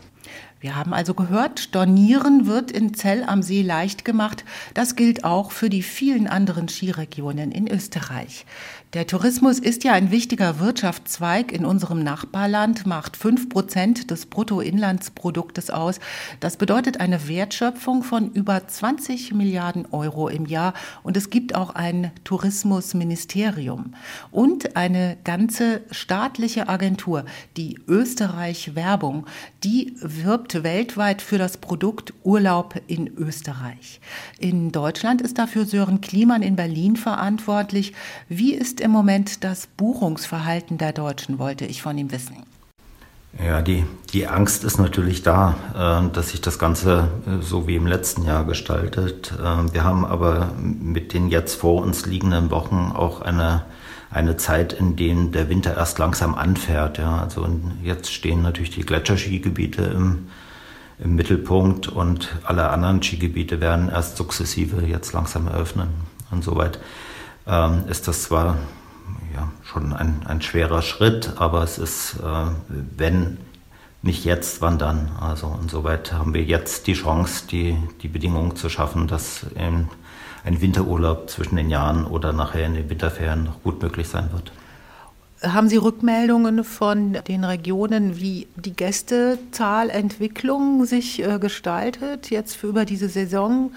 Wir 0.60 0.76
haben 0.76 0.94
also 0.94 1.12
gehört, 1.12 1.60
Stornieren 1.60 2.46
wird 2.46 2.70
in 2.70 2.94
Zell 2.94 3.22
am 3.24 3.42
See 3.42 3.60
leicht 3.60 4.04
gemacht. 4.06 4.44
Das 4.72 4.96
gilt 4.96 5.22
auch 5.22 5.50
für 5.50 5.68
die 5.68 5.82
vielen 5.82 6.26
anderen 6.26 6.68
Skiregionen 6.68 7.52
in 7.52 7.70
Österreich. 7.70 8.46
Der 8.94 9.08
Tourismus 9.08 9.58
ist 9.58 9.82
ja 9.82 9.92
ein 9.92 10.12
wichtiger 10.12 10.60
Wirtschaftszweig 10.60 11.50
in 11.50 11.64
unserem 11.64 12.04
Nachbarland, 12.04 12.86
macht 12.86 13.16
fünf 13.16 13.48
Prozent 13.48 14.12
des 14.12 14.26
Bruttoinlandsproduktes 14.26 15.70
aus. 15.70 15.98
Das 16.38 16.56
bedeutet 16.56 17.00
eine 17.00 17.26
Wertschöpfung 17.26 18.04
von 18.04 18.30
über 18.30 18.68
20 18.68 19.34
Milliarden 19.34 19.86
Euro 19.90 20.28
im 20.28 20.46
Jahr. 20.46 20.74
Und 21.02 21.16
es 21.16 21.28
gibt 21.30 21.56
auch 21.56 21.70
ein 21.70 22.12
Tourismusministerium 22.22 23.94
und 24.30 24.76
eine 24.76 25.16
ganze 25.24 25.80
staatliche 25.90 26.68
Agentur, 26.68 27.24
die 27.56 27.80
Österreich 27.88 28.76
Werbung, 28.76 29.26
die 29.64 29.96
wirbt 30.02 30.62
weltweit 30.62 31.20
für 31.20 31.38
das 31.38 31.56
Produkt 31.56 32.14
Urlaub 32.22 32.80
in 32.86 33.08
Österreich. 33.16 34.00
In 34.38 34.70
Deutschland 34.70 35.20
ist 35.20 35.38
dafür 35.38 35.64
Sören 35.64 36.00
Kliemann 36.00 36.42
in 36.42 36.54
Berlin 36.54 36.94
verantwortlich. 36.94 37.92
Wie 38.28 38.54
ist 38.54 38.83
im 38.84 38.90
Moment 38.90 39.44
das 39.44 39.66
Buchungsverhalten 39.66 40.76
der 40.76 40.92
Deutschen, 40.92 41.38
wollte 41.38 41.64
ich 41.64 41.80
von 41.80 41.96
ihm 41.96 42.12
wissen. 42.12 42.36
Ja, 43.42 43.62
die, 43.62 43.84
die 44.12 44.28
Angst 44.28 44.62
ist 44.62 44.78
natürlich 44.78 45.22
da, 45.22 45.56
äh, 45.74 46.12
dass 46.12 46.30
sich 46.30 46.42
das 46.42 46.58
Ganze 46.58 47.08
äh, 47.26 47.42
so 47.42 47.66
wie 47.66 47.76
im 47.76 47.86
letzten 47.86 48.24
Jahr 48.24 48.44
gestaltet. 48.44 49.32
Äh, 49.32 49.72
wir 49.72 49.84
haben 49.84 50.04
aber 50.04 50.52
mit 50.58 51.14
den 51.14 51.28
jetzt 51.28 51.54
vor 51.54 51.82
uns 51.82 52.04
liegenden 52.04 52.50
Wochen 52.50 52.92
auch 52.94 53.22
eine, 53.22 53.64
eine 54.10 54.36
Zeit, 54.36 54.74
in 54.74 54.96
der 54.96 55.14
der 55.14 55.48
Winter 55.48 55.76
erst 55.76 55.98
langsam 55.98 56.34
anfährt. 56.34 56.98
Ja. 56.98 57.22
Also 57.22 57.48
jetzt 57.82 58.12
stehen 58.12 58.42
natürlich 58.42 58.70
die 58.70 58.84
Gletscherskigebiete 58.84 59.82
im, 59.82 60.28
im 60.98 61.14
Mittelpunkt 61.16 61.88
und 61.88 62.36
alle 62.44 62.68
anderen 62.68 63.02
Skigebiete 63.02 63.62
werden 63.62 63.88
erst 63.88 64.18
sukzessive 64.18 64.86
jetzt 64.86 65.14
langsam 65.14 65.48
eröffnen. 65.48 65.88
Und 66.30 66.44
soweit 66.44 66.78
ähm, 67.46 67.84
ist 67.88 68.08
das 68.08 68.24
zwar 68.24 68.56
ja, 69.34 69.50
schon 69.62 69.92
ein, 69.92 70.22
ein 70.26 70.42
schwerer 70.42 70.82
Schritt, 70.82 71.32
aber 71.36 71.62
es 71.62 71.78
ist, 71.78 72.16
äh, 72.20 72.46
wenn 72.68 73.38
nicht 74.02 74.24
jetzt, 74.24 74.60
wann 74.60 74.78
dann. 74.78 75.10
Also 75.20 75.58
insoweit 75.62 76.12
haben 76.12 76.34
wir 76.34 76.44
jetzt 76.44 76.86
die 76.86 76.92
Chance, 76.92 77.46
die, 77.50 77.76
die 78.02 78.08
Bedingungen 78.08 78.54
zu 78.54 78.68
schaffen, 78.68 79.08
dass 79.08 79.46
ein 79.56 79.88
Winterurlaub 80.44 81.30
zwischen 81.30 81.56
den 81.56 81.70
Jahren 81.70 82.04
oder 82.04 82.34
nachher 82.34 82.66
in 82.66 82.74
den 82.74 82.90
Winterferien 82.90 83.44
noch 83.44 83.62
gut 83.62 83.82
möglich 83.82 84.08
sein 84.08 84.30
wird. 84.32 84.52
Haben 85.44 85.68
Sie 85.68 85.76
Rückmeldungen 85.76 86.64
von 86.64 87.18
den 87.28 87.44
Regionen, 87.44 88.18
wie 88.18 88.48
die 88.56 88.74
Gästezahlentwicklung 88.74 90.86
sich 90.86 91.22
äh, 91.22 91.38
gestaltet, 91.38 92.30
jetzt 92.30 92.56
für 92.56 92.68
über 92.68 92.86
diese 92.86 93.10
Saison, 93.10 93.74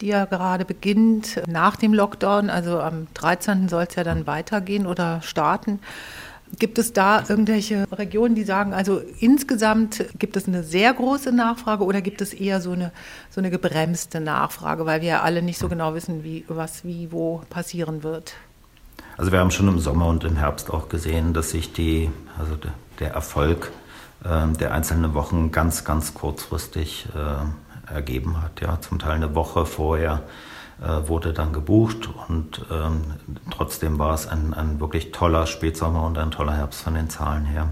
die 0.00 0.06
ja 0.08 0.26
gerade 0.26 0.64
beginnt 0.64 1.42
nach 1.48 1.74
dem 1.74 1.92
Lockdown? 1.92 2.50
Also 2.50 2.78
am 2.78 3.08
13. 3.14 3.68
soll 3.68 3.86
es 3.88 3.96
ja 3.96 4.04
dann 4.04 4.28
weitergehen 4.28 4.86
oder 4.86 5.20
starten. 5.22 5.80
Gibt 6.56 6.78
es 6.78 6.92
da 6.92 7.24
irgendwelche 7.28 7.84
Regionen, 7.90 8.36
die 8.36 8.44
sagen, 8.44 8.72
also 8.72 9.02
insgesamt 9.18 10.04
gibt 10.20 10.36
es 10.36 10.46
eine 10.46 10.62
sehr 10.62 10.94
große 10.94 11.32
Nachfrage 11.32 11.82
oder 11.84 12.00
gibt 12.00 12.20
es 12.20 12.32
eher 12.32 12.60
so 12.60 12.70
eine, 12.72 12.92
so 13.28 13.40
eine 13.40 13.50
gebremste 13.50 14.20
Nachfrage, 14.20 14.86
weil 14.86 15.00
wir 15.00 15.08
ja 15.08 15.22
alle 15.22 15.42
nicht 15.42 15.58
so 15.58 15.68
genau 15.68 15.94
wissen, 15.94 16.22
wie, 16.22 16.44
was 16.46 16.84
wie 16.84 17.10
wo 17.10 17.42
passieren 17.50 18.04
wird? 18.04 18.34
Also 19.18 19.32
wir 19.32 19.40
haben 19.40 19.50
schon 19.50 19.66
im 19.66 19.80
Sommer 19.80 20.06
und 20.06 20.22
im 20.22 20.36
Herbst 20.36 20.72
auch 20.72 20.88
gesehen, 20.88 21.34
dass 21.34 21.50
sich 21.50 21.72
die, 21.72 22.08
also 22.38 22.56
der 23.00 23.12
Erfolg 23.12 23.72
äh, 24.22 24.46
der 24.56 24.72
einzelnen 24.72 25.12
Wochen 25.12 25.50
ganz, 25.50 25.84
ganz 25.84 26.14
kurzfristig 26.14 27.08
äh, 27.16 27.92
ergeben 27.92 28.40
hat. 28.40 28.60
Ja, 28.60 28.80
zum 28.80 29.00
Teil 29.00 29.16
eine 29.16 29.34
Woche 29.34 29.66
vorher 29.66 30.22
äh, 30.80 31.08
wurde 31.08 31.32
dann 31.32 31.52
gebucht 31.52 32.08
und 32.28 32.64
ähm, 32.70 33.14
trotzdem 33.50 33.98
war 33.98 34.14
es 34.14 34.28
ein, 34.28 34.54
ein 34.54 34.78
wirklich 34.78 35.10
toller 35.10 35.48
Spätsommer 35.48 36.04
und 36.06 36.16
ein 36.16 36.30
toller 36.30 36.52
Herbst 36.52 36.82
von 36.82 36.94
den 36.94 37.10
Zahlen 37.10 37.44
her. 37.44 37.70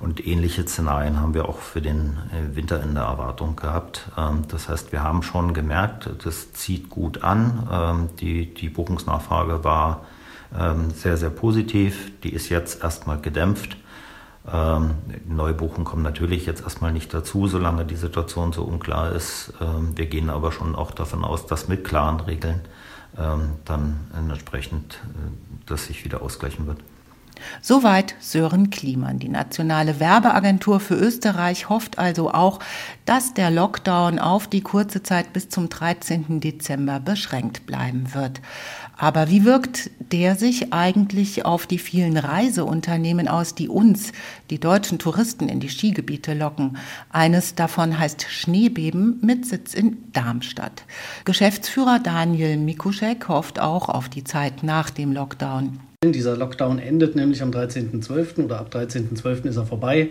Und 0.00 0.26
ähnliche 0.26 0.66
Szenarien 0.66 1.20
haben 1.20 1.34
wir 1.34 1.48
auch 1.48 1.58
für 1.58 1.80
den 1.80 2.18
äh, 2.32 2.56
Winter 2.56 2.82
in 2.82 2.94
der 2.94 3.04
Erwartung 3.04 3.54
gehabt. 3.54 4.10
Ähm, 4.18 4.42
das 4.48 4.68
heißt, 4.68 4.90
wir 4.90 5.04
haben 5.04 5.22
schon 5.22 5.54
gemerkt, 5.54 6.10
das 6.24 6.52
zieht 6.52 6.90
gut 6.90 7.22
an. 7.22 7.68
Ähm, 7.70 8.08
die, 8.18 8.52
die 8.52 8.70
Buchungsnachfrage 8.70 9.62
war 9.62 10.00
sehr, 10.94 11.16
sehr 11.16 11.30
positiv. 11.30 12.10
Die 12.22 12.32
ist 12.32 12.48
jetzt 12.48 12.82
erstmal 12.82 13.20
gedämpft. 13.20 13.76
Ähm, 14.52 14.94
Neubuchen 15.28 15.84
kommen 15.84 16.02
natürlich 16.02 16.46
jetzt 16.46 16.62
erstmal 16.62 16.92
nicht 16.92 17.12
dazu, 17.12 17.46
solange 17.46 17.84
die 17.84 17.96
Situation 17.96 18.52
so 18.52 18.62
unklar 18.64 19.12
ist. 19.12 19.52
Ähm, 19.60 19.96
wir 19.96 20.06
gehen 20.06 20.30
aber 20.30 20.50
schon 20.50 20.74
auch 20.74 20.90
davon 20.92 21.24
aus, 21.24 21.46
dass 21.46 21.68
mit 21.68 21.84
klaren 21.84 22.20
Regeln 22.20 22.60
ähm, 23.18 23.52
dann 23.64 24.10
entsprechend 24.30 24.94
äh, 24.94 25.30
das 25.66 25.86
sich 25.86 26.04
wieder 26.04 26.22
ausgleichen 26.22 26.66
wird. 26.66 26.78
Soweit 27.62 28.14
Sören 28.20 28.70
Kliemann. 28.70 29.18
Die 29.18 29.28
nationale 29.28 30.00
Werbeagentur 30.00 30.80
für 30.80 30.94
Österreich 30.94 31.68
hofft 31.68 31.98
also 31.98 32.30
auch, 32.30 32.60
dass 33.04 33.34
der 33.34 33.50
Lockdown 33.50 34.18
auf 34.18 34.46
die 34.46 34.60
kurze 34.60 35.02
Zeit 35.02 35.32
bis 35.32 35.48
zum 35.48 35.68
13. 35.68 36.40
Dezember 36.40 37.00
beschränkt 37.00 37.66
bleiben 37.66 38.14
wird. 38.14 38.40
Aber 39.00 39.30
wie 39.30 39.46
wirkt 39.46 39.90
der 40.12 40.36
sich 40.36 40.74
eigentlich 40.74 41.46
auf 41.46 41.66
die 41.66 41.78
vielen 41.78 42.18
Reiseunternehmen 42.18 43.28
aus, 43.28 43.54
die 43.54 43.68
uns, 43.68 44.12
die 44.50 44.60
deutschen 44.60 44.98
Touristen, 44.98 45.48
in 45.48 45.58
die 45.58 45.70
Skigebiete 45.70 46.34
locken? 46.34 46.76
Eines 47.08 47.54
davon 47.54 47.98
heißt 47.98 48.26
Schneebeben 48.28 49.18
mit 49.22 49.46
Sitz 49.46 49.72
in 49.72 50.12
Darmstadt. 50.12 50.84
Geschäftsführer 51.24 51.98
Daniel 51.98 52.58
Mikuschek 52.58 53.26
hofft 53.28 53.58
auch 53.58 53.88
auf 53.88 54.10
die 54.10 54.24
Zeit 54.24 54.62
nach 54.62 54.90
dem 54.90 55.12
Lockdown. 55.12 55.80
Dieser 56.02 56.34
Lockdown 56.34 56.78
endet 56.78 57.14
nämlich 57.14 57.42
am 57.42 57.50
13.12. 57.50 58.46
oder 58.46 58.58
ab 58.58 58.74
13.12. 58.74 59.44
ist 59.44 59.56
er 59.58 59.66
vorbei. 59.66 60.08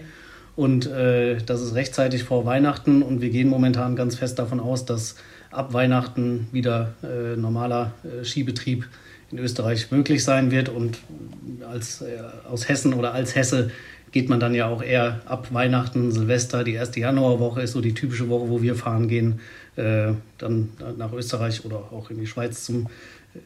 Und 0.56 0.86
äh, 0.86 1.38
das 1.44 1.64
ist 1.64 1.74
rechtzeitig 1.74 2.26
vor 2.26 2.46
Weihnachten. 2.46 3.02
Und 3.02 3.22
wir 3.22 3.32
gehen 3.32 3.50
momentan 3.50 3.96
ganz 3.96 4.16
fest 4.16 4.38
davon 4.38 4.60
aus, 4.60 4.86
dass 4.86 5.16
ab 5.50 5.74
Weihnachten 5.74 6.48
wieder 6.52 6.94
äh, 7.02 7.36
normaler 7.36 7.94
äh, 8.04 8.24
Skibetrieb 8.24 8.88
in 9.32 9.40
Österreich 9.40 9.90
möglich 9.90 10.24
sein 10.24 10.52
wird. 10.52 10.70
Und 10.70 11.00
als, 11.68 12.04
äh, 12.04 12.20
aus 12.48 12.70
Hessen 12.70 12.94
oder 12.94 13.16
als 13.16 13.34
Hesse 13.34 13.72
geht 14.12 14.30
man 14.30 14.40
dann 14.40 14.54
ja 14.54 14.68
auch 14.68 14.84
eher 14.84 15.22
ab 15.26 15.52
Weihnachten, 15.56 16.12
Silvester, 16.12 16.64
die 16.64 16.74
erste 16.74 17.00
Januarwoche 17.00 17.64
ist 17.64 17.72
so 17.72 17.82
die 17.82 17.96
typische 17.96 18.30
Woche, 18.30 18.48
wo 18.50 18.62
wir 18.62 18.76
fahren 18.76 19.08
gehen, 19.08 19.40
äh, 19.76 20.14
dann 20.38 20.70
nach 20.98 21.14
Österreich 21.14 21.66
oder 21.66 21.78
auch 21.78 22.10
in 22.10 22.20
die 22.20 22.28
Schweiz 22.28 22.66
zum 22.66 22.88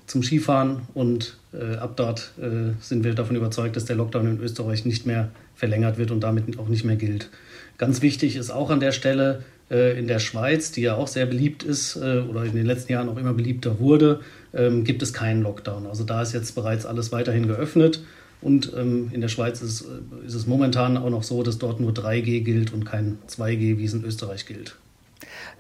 zum 0.06 0.24
Skifahren 0.24 0.84
und 0.94 1.38
äh, 1.54 1.76
ab 1.76 1.94
dort 1.98 2.32
äh, 2.42 2.74
sind 2.80 3.04
wir 3.04 3.14
davon 3.14 3.36
überzeugt, 3.36 3.76
dass 3.76 3.86
der 3.86 3.96
Lockdown 3.96 4.28
in 4.28 4.40
Österreich 4.40 4.86
nicht 4.86 5.06
mehr 5.06 5.30
verlängert 5.56 5.98
wird 5.98 6.12
und 6.12 6.22
damit 6.22 6.58
auch 6.58 6.68
nicht 6.68 6.86
mehr 6.86 6.96
gilt. 6.96 7.30
Ganz 7.78 8.02
wichtig 8.02 8.36
ist 8.36 8.50
auch 8.50 8.70
an 8.70 8.80
der 8.80 8.92
Stelle 8.92 9.44
äh, 9.70 9.98
in 9.98 10.08
der 10.08 10.20
Schweiz, 10.20 10.72
die 10.72 10.82
ja 10.82 10.96
auch 10.96 11.08
sehr 11.08 11.26
beliebt 11.26 11.64
ist 11.64 11.96
äh, 11.96 12.20
oder 12.20 12.44
in 12.46 12.54
den 12.54 12.66
letzten 12.66 12.94
Jahren 12.94 13.10
auch 13.10 13.18
immer 13.18 13.34
beliebter 13.34 13.80
wurde, 13.80 14.22
ähm, 14.54 14.84
gibt 14.84 15.02
es 15.02 15.14
keinen 15.14 15.42
Lockdown. 15.42 15.88
Also 15.88 16.04
da 16.04 16.22
ist 16.22 16.34
jetzt 16.34 16.56
bereits 16.56 16.86
alles 16.86 17.12
weiterhin 17.12 17.48
geöffnet. 17.48 18.04
Und 18.42 18.74
ähm, 18.78 19.10
in 19.14 19.22
der 19.22 19.30
Schweiz 19.30 19.62
ist, 19.62 19.82
äh, 19.82 20.26
ist 20.26 20.34
es 20.34 20.48
momentan 20.48 20.98
auch 20.98 21.10
noch 21.10 21.24
so, 21.24 21.44
dass 21.44 21.58
dort 21.58 21.80
nur 21.80 21.92
3G 21.92 22.42
gilt 22.42 22.74
und 22.74 22.86
kein 22.86 23.18
2G, 23.28 23.78
wie 23.78 23.86
es 23.86 23.94
in 23.94 24.04
Österreich 24.04 24.46
gilt. 24.46 24.76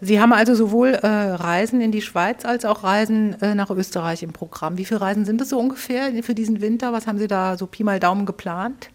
Sie 0.04 0.20
haben 0.20 0.34
also 0.34 0.54
sowohl 0.54 0.90
äh, 0.90 1.08
Reisen 1.08 1.80
in 1.80 1.92
die 1.92 2.02
Schweiz 2.02 2.46
als 2.46 2.66
auch 2.66 2.84
Reisen 2.84 3.42
äh, 3.42 3.56
nach 3.56 3.70
Österreich 3.70 4.22
im 4.24 4.34
Programm. 4.34 4.78
Wie 4.78 4.86
viele 4.86 5.02
Reisen 5.02 5.26
sind 5.26 5.40
es 5.42 5.50
so 5.50 5.60
ungefähr 5.60 6.12
für 6.24 6.36
diesen 6.36 6.62
Winter? 6.62 6.92
Was 6.92 7.08
haben 7.08 7.18
Sie 7.18 7.28
da 7.28 7.58
so 7.58 7.68
Pi 7.68 7.84
mal 7.84 8.00
Daumen 8.00 8.26
geplant? 8.26 8.90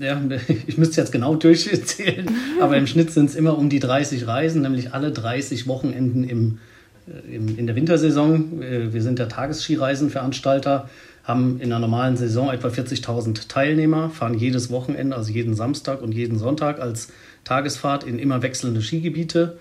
Ja, 0.00 0.20
ich 0.66 0.78
müsste 0.78 1.00
jetzt 1.00 1.12
genau 1.12 1.34
durchzählen, 1.36 2.30
aber 2.60 2.76
im 2.76 2.86
Schnitt 2.86 3.10
sind 3.12 3.26
es 3.30 3.36
immer 3.36 3.58
um 3.58 3.68
die 3.68 3.78
30 3.78 4.26
Reisen, 4.26 4.62
nämlich 4.62 4.94
alle 4.94 5.12
30 5.12 5.66
Wochenenden 5.66 6.24
im, 6.24 6.58
äh, 7.06 7.36
im, 7.36 7.58
in 7.58 7.66
der 7.66 7.76
Wintersaison. 7.76 8.62
Äh, 8.62 8.92
wir 8.92 9.02
sind 9.02 9.18
der 9.18 9.28
Tagesskireisenveranstalter, 9.28 10.88
haben 11.22 11.60
in 11.60 11.72
einer 11.72 11.78
normalen 11.78 12.16
Saison 12.16 12.50
etwa 12.50 12.68
40.000 12.68 13.48
Teilnehmer, 13.48 14.10
fahren 14.10 14.34
jedes 14.34 14.70
Wochenende, 14.70 15.14
also 15.14 15.30
jeden 15.30 15.54
Samstag 15.54 16.02
und 16.02 16.12
jeden 16.12 16.38
Sonntag 16.38 16.80
als 16.80 17.08
Tagesfahrt 17.44 18.04
in 18.04 18.18
immer 18.18 18.42
wechselnde 18.42 18.82
Skigebiete. 18.82 19.58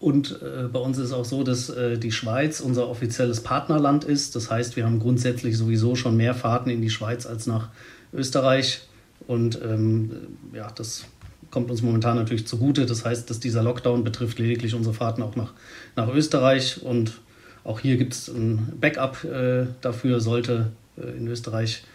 Und 0.00 0.40
äh, 0.42 0.68
bei 0.68 0.78
uns 0.78 0.98
ist 0.98 1.06
es 1.06 1.12
auch 1.12 1.24
so, 1.24 1.44
dass 1.44 1.70
äh, 1.70 1.98
die 1.98 2.12
Schweiz 2.12 2.60
unser 2.60 2.88
offizielles 2.88 3.40
Partnerland 3.40 4.04
ist. 4.04 4.36
Das 4.36 4.50
heißt, 4.50 4.76
wir 4.76 4.84
haben 4.84 4.98
grundsätzlich 4.98 5.56
sowieso 5.56 5.94
schon 5.94 6.16
mehr 6.16 6.34
Fahrten 6.34 6.68
in 6.68 6.82
die 6.82 6.90
Schweiz 6.90 7.26
als 7.26 7.46
nach 7.46 7.70
Österreich. 8.12 8.82
Und 9.26 9.58
ähm, 9.62 10.10
ja, 10.52 10.70
das 10.70 11.04
kommt 11.50 11.70
uns 11.70 11.80
momentan 11.80 12.16
natürlich 12.16 12.46
zugute. 12.46 12.84
Das 12.84 13.04
heißt, 13.04 13.30
dass 13.30 13.40
dieser 13.40 13.62
Lockdown 13.62 14.04
betrifft 14.04 14.38
lediglich 14.38 14.74
unsere 14.74 14.94
Fahrten 14.94 15.22
auch 15.22 15.36
nach, 15.36 15.52
nach 15.96 16.12
Österreich. 16.12 16.82
Und 16.82 17.20
auch 17.62 17.80
hier 17.80 17.96
gibt 17.96 18.12
es 18.12 18.28
ein 18.28 18.74
Backup 18.78 19.24
äh, 19.24 19.66
dafür, 19.80 20.20
sollte 20.20 20.72
äh, 20.98 21.16
in 21.16 21.26
Österreich 21.28 21.84
äh, 21.84 21.93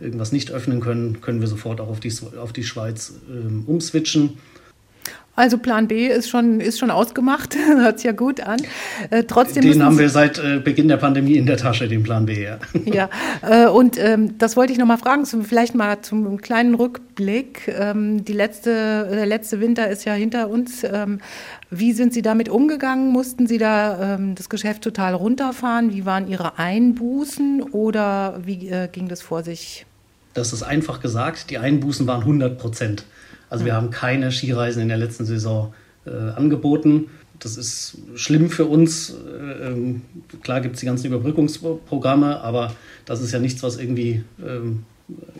irgendwas 0.00 0.32
nicht 0.32 0.50
öffnen 0.50 0.80
können, 0.80 1.20
können 1.20 1.40
wir 1.40 1.48
sofort 1.48 1.80
auch 1.80 1.88
auf 1.88 2.00
die, 2.00 2.12
auf 2.40 2.52
die 2.52 2.64
Schweiz 2.64 3.14
ähm, 3.30 3.64
umswitchen. 3.66 4.38
Also 5.38 5.56
Plan 5.56 5.86
B 5.86 6.08
ist 6.08 6.28
schon, 6.28 6.58
ist 6.58 6.80
schon 6.80 6.90
ausgemacht, 6.90 7.54
hört 7.76 8.00
sich 8.00 8.06
ja 8.06 8.12
gut 8.12 8.40
an. 8.40 8.58
Äh, 9.10 9.22
trotzdem 9.22 9.62
den 9.62 9.84
haben 9.84 9.96
wir 9.96 10.08
seit 10.08 10.36
äh, 10.40 10.58
Beginn 10.58 10.88
der 10.88 10.96
Pandemie 10.96 11.36
in 11.36 11.46
der 11.46 11.56
Tasche, 11.56 11.86
den 11.86 12.02
Plan 12.02 12.26
B, 12.26 12.42
ja. 12.42 12.58
Ja, 12.84 13.08
äh, 13.48 13.68
und 13.68 13.96
ähm, 13.98 14.36
das 14.38 14.56
wollte 14.56 14.72
ich 14.72 14.80
noch 14.80 14.86
mal 14.86 14.96
fragen, 14.96 15.24
zum, 15.26 15.44
vielleicht 15.44 15.76
mal 15.76 16.02
zum 16.02 16.40
kleinen 16.40 16.74
Rückblick. 16.74 17.68
Ähm, 17.68 18.24
die 18.24 18.32
letzte, 18.32 19.06
der 19.12 19.26
letzte 19.26 19.60
Winter 19.60 19.88
ist 19.88 20.04
ja 20.04 20.12
hinter 20.14 20.50
uns. 20.50 20.82
Ähm, 20.82 21.20
wie 21.70 21.92
sind 21.92 22.12
Sie 22.12 22.22
damit 22.22 22.48
umgegangen? 22.48 23.12
Mussten 23.12 23.46
Sie 23.46 23.58
da 23.58 24.16
ähm, 24.16 24.34
das 24.34 24.48
Geschäft 24.48 24.82
total 24.82 25.14
runterfahren? 25.14 25.92
Wie 25.92 26.04
waren 26.04 26.26
Ihre 26.26 26.58
Einbußen 26.58 27.62
oder 27.62 28.40
wie 28.44 28.68
äh, 28.70 28.88
ging 28.90 29.06
das 29.06 29.22
vor 29.22 29.44
sich? 29.44 29.86
Das 30.34 30.52
ist 30.52 30.64
einfach 30.64 31.00
gesagt, 31.00 31.50
die 31.50 31.58
Einbußen 31.58 32.08
waren 32.08 32.22
100 32.22 32.58
Prozent. 32.58 33.04
Also 33.50 33.64
wir 33.64 33.74
haben 33.74 33.90
keine 33.90 34.30
Skireisen 34.30 34.82
in 34.82 34.88
der 34.88 34.98
letzten 34.98 35.24
Saison 35.24 35.72
äh, 36.06 36.10
angeboten. 36.10 37.08
Das 37.38 37.56
ist 37.56 37.98
schlimm 38.16 38.50
für 38.50 38.66
uns. 38.66 39.10
Äh, 39.10 39.68
ähm, 39.68 40.02
klar 40.42 40.60
gibt 40.60 40.74
es 40.74 40.80
die 40.80 40.86
ganzen 40.86 41.06
Überbrückungsprogramme, 41.06 42.40
aber 42.40 42.74
das 43.04 43.20
ist 43.22 43.32
ja 43.32 43.38
nichts, 43.38 43.62
was 43.62 43.78
irgendwie 43.78 44.24
ähm, 44.44 44.84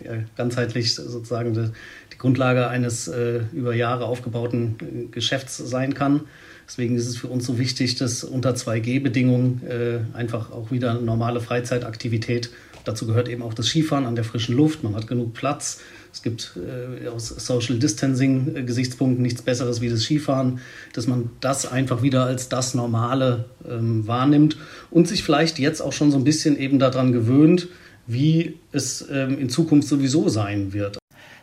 ja, 0.05 0.13
ganzheitlich 0.37 0.95
sozusagen 0.95 1.55
die, 1.55 1.71
die 2.13 2.19
Grundlage 2.19 2.69
eines 2.69 3.09
äh, 3.09 3.41
über 3.53 3.75
Jahre 3.75 4.07
aufgebauten 4.07 4.77
äh, 4.81 5.07
Geschäfts 5.07 5.57
sein 5.59 5.95
kann. 5.95 6.23
Deswegen 6.67 6.97
ist 6.97 7.07
es 7.07 7.17
für 7.17 7.29
uns 7.29 7.47
so 7.47 7.59
wichtig, 7.59 7.97
dass 7.97 8.25
unter 8.25 8.51
2G-Bedingungen 8.51 9.63
äh, 9.67 10.01
einfach 10.17 10.51
auch 10.53 10.71
wieder 10.71 11.01
normale 11.01 11.41
Freizeitaktivität, 11.41 12.51
dazu 12.89 13.07
gehört 13.07 13.29
eben 13.29 13.43
auch 13.43 13.55
das 13.55 13.67
Skifahren 13.67 14.07
an 14.07 14.15
der 14.15 14.25
frischen 14.25 14.57
Luft, 14.57 14.83
man 14.83 14.97
hat 14.97 15.07
genug 15.07 15.35
Platz, 15.35 15.81
es 16.13 16.23
gibt 16.23 16.57
äh, 16.57 17.09
aus 17.09 17.29
Social 17.29 17.79
Distancing-Gesichtspunkten 17.79 19.23
nichts 19.23 19.43
Besseres 19.43 19.81
wie 19.81 19.91
das 19.91 20.03
Skifahren, 20.03 20.61
dass 20.95 21.07
man 21.07 21.31
das 21.41 21.71
einfach 21.71 22.03
wieder 22.03 22.25
als 22.25 22.49
das 22.49 22.75
Normale 22.75 23.45
ähm, 23.69 24.07
wahrnimmt 24.07 24.57
und 24.91 25.07
sich 25.07 25.23
vielleicht 25.23 25.59
jetzt 25.59 25.81
auch 25.81 25.93
schon 25.93 26.11
so 26.11 26.17
ein 26.17 26.25
bisschen 26.25 26.59
eben 26.59 26.79
daran 26.79 27.13
gewöhnt, 27.13 27.69
wie 28.07 28.57
es 28.73 29.07
ähm, 29.11 29.39
in 29.39 29.51
Zukunft 29.51 29.87
sowieso 29.87 30.29
sein 30.31 30.73
wird. 30.73 30.99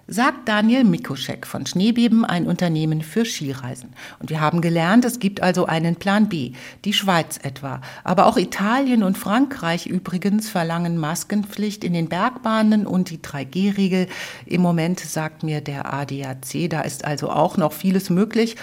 Sagt 0.08 0.48
Daniel 0.48 0.84
Mikoschek 0.84 1.48
von 1.48 1.66
Schneebeben, 1.66 2.26
ein 2.26 2.46
Unternehmen 2.46 3.02
für 3.02 3.26
Skireisen. 3.26 3.94
Und 4.20 4.30
wir 4.30 4.40
haben 4.40 4.62
gelernt, 4.62 5.04
es 5.04 5.20
gibt 5.20 5.42
also 5.42 5.66
einen 5.66 5.96
Plan 5.96 6.30
B, 6.30 6.52
die 6.84 6.94
Schweiz 6.94 7.40
etwa. 7.42 7.82
Aber 8.04 8.28
auch 8.28 8.38
Italien 8.38 9.02
und 9.02 9.18
Frankreich 9.18 9.88
übrigens 9.88 10.50
verlangen 10.50 10.98
Maskenpflicht 10.98 11.84
in 11.84 11.94
den 11.94 12.08
Bergbahnen 12.08 12.86
und 12.86 13.10
die 13.10 13.18
3G-Regel. 13.18 14.08
Im 14.46 14.62
Moment 14.62 15.00
sagt 15.00 15.44
mir 15.44 15.62
der 15.62 15.92
ADAC, 15.92 16.70
da 16.70 16.82
ist 16.82 17.04
also 17.04 17.32
auch 17.32 17.58
noch 17.58 17.74
vieles 17.74 18.10
möglich. 18.10 18.56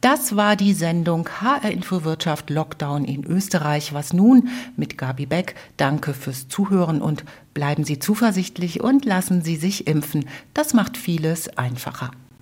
Das 0.00 0.36
war 0.36 0.56
die 0.56 0.74
Sendung 0.74 1.28
HR 1.40 1.70
Info 1.70 2.04
Wirtschaft 2.04 2.50
Lockdown 2.50 3.04
in 3.04 3.24
Österreich. 3.24 3.92
Was 3.92 4.12
nun 4.12 4.48
mit 4.76 4.98
Gabi 4.98 5.26
Beck? 5.26 5.54
Danke 5.76 6.14
fürs 6.14 6.48
Zuhören 6.48 7.02
und 7.02 7.24
bleiben 7.58 7.82
Sie 7.82 7.98
zuversichtlich 7.98 8.84
und 8.84 9.04
lassen 9.04 9.42
Sie 9.42 9.56
sich 9.56 9.88
impfen. 9.88 10.26
Das 10.54 10.74
macht 10.74 10.96
vieles 10.96 11.48
einfacher. 11.58 12.12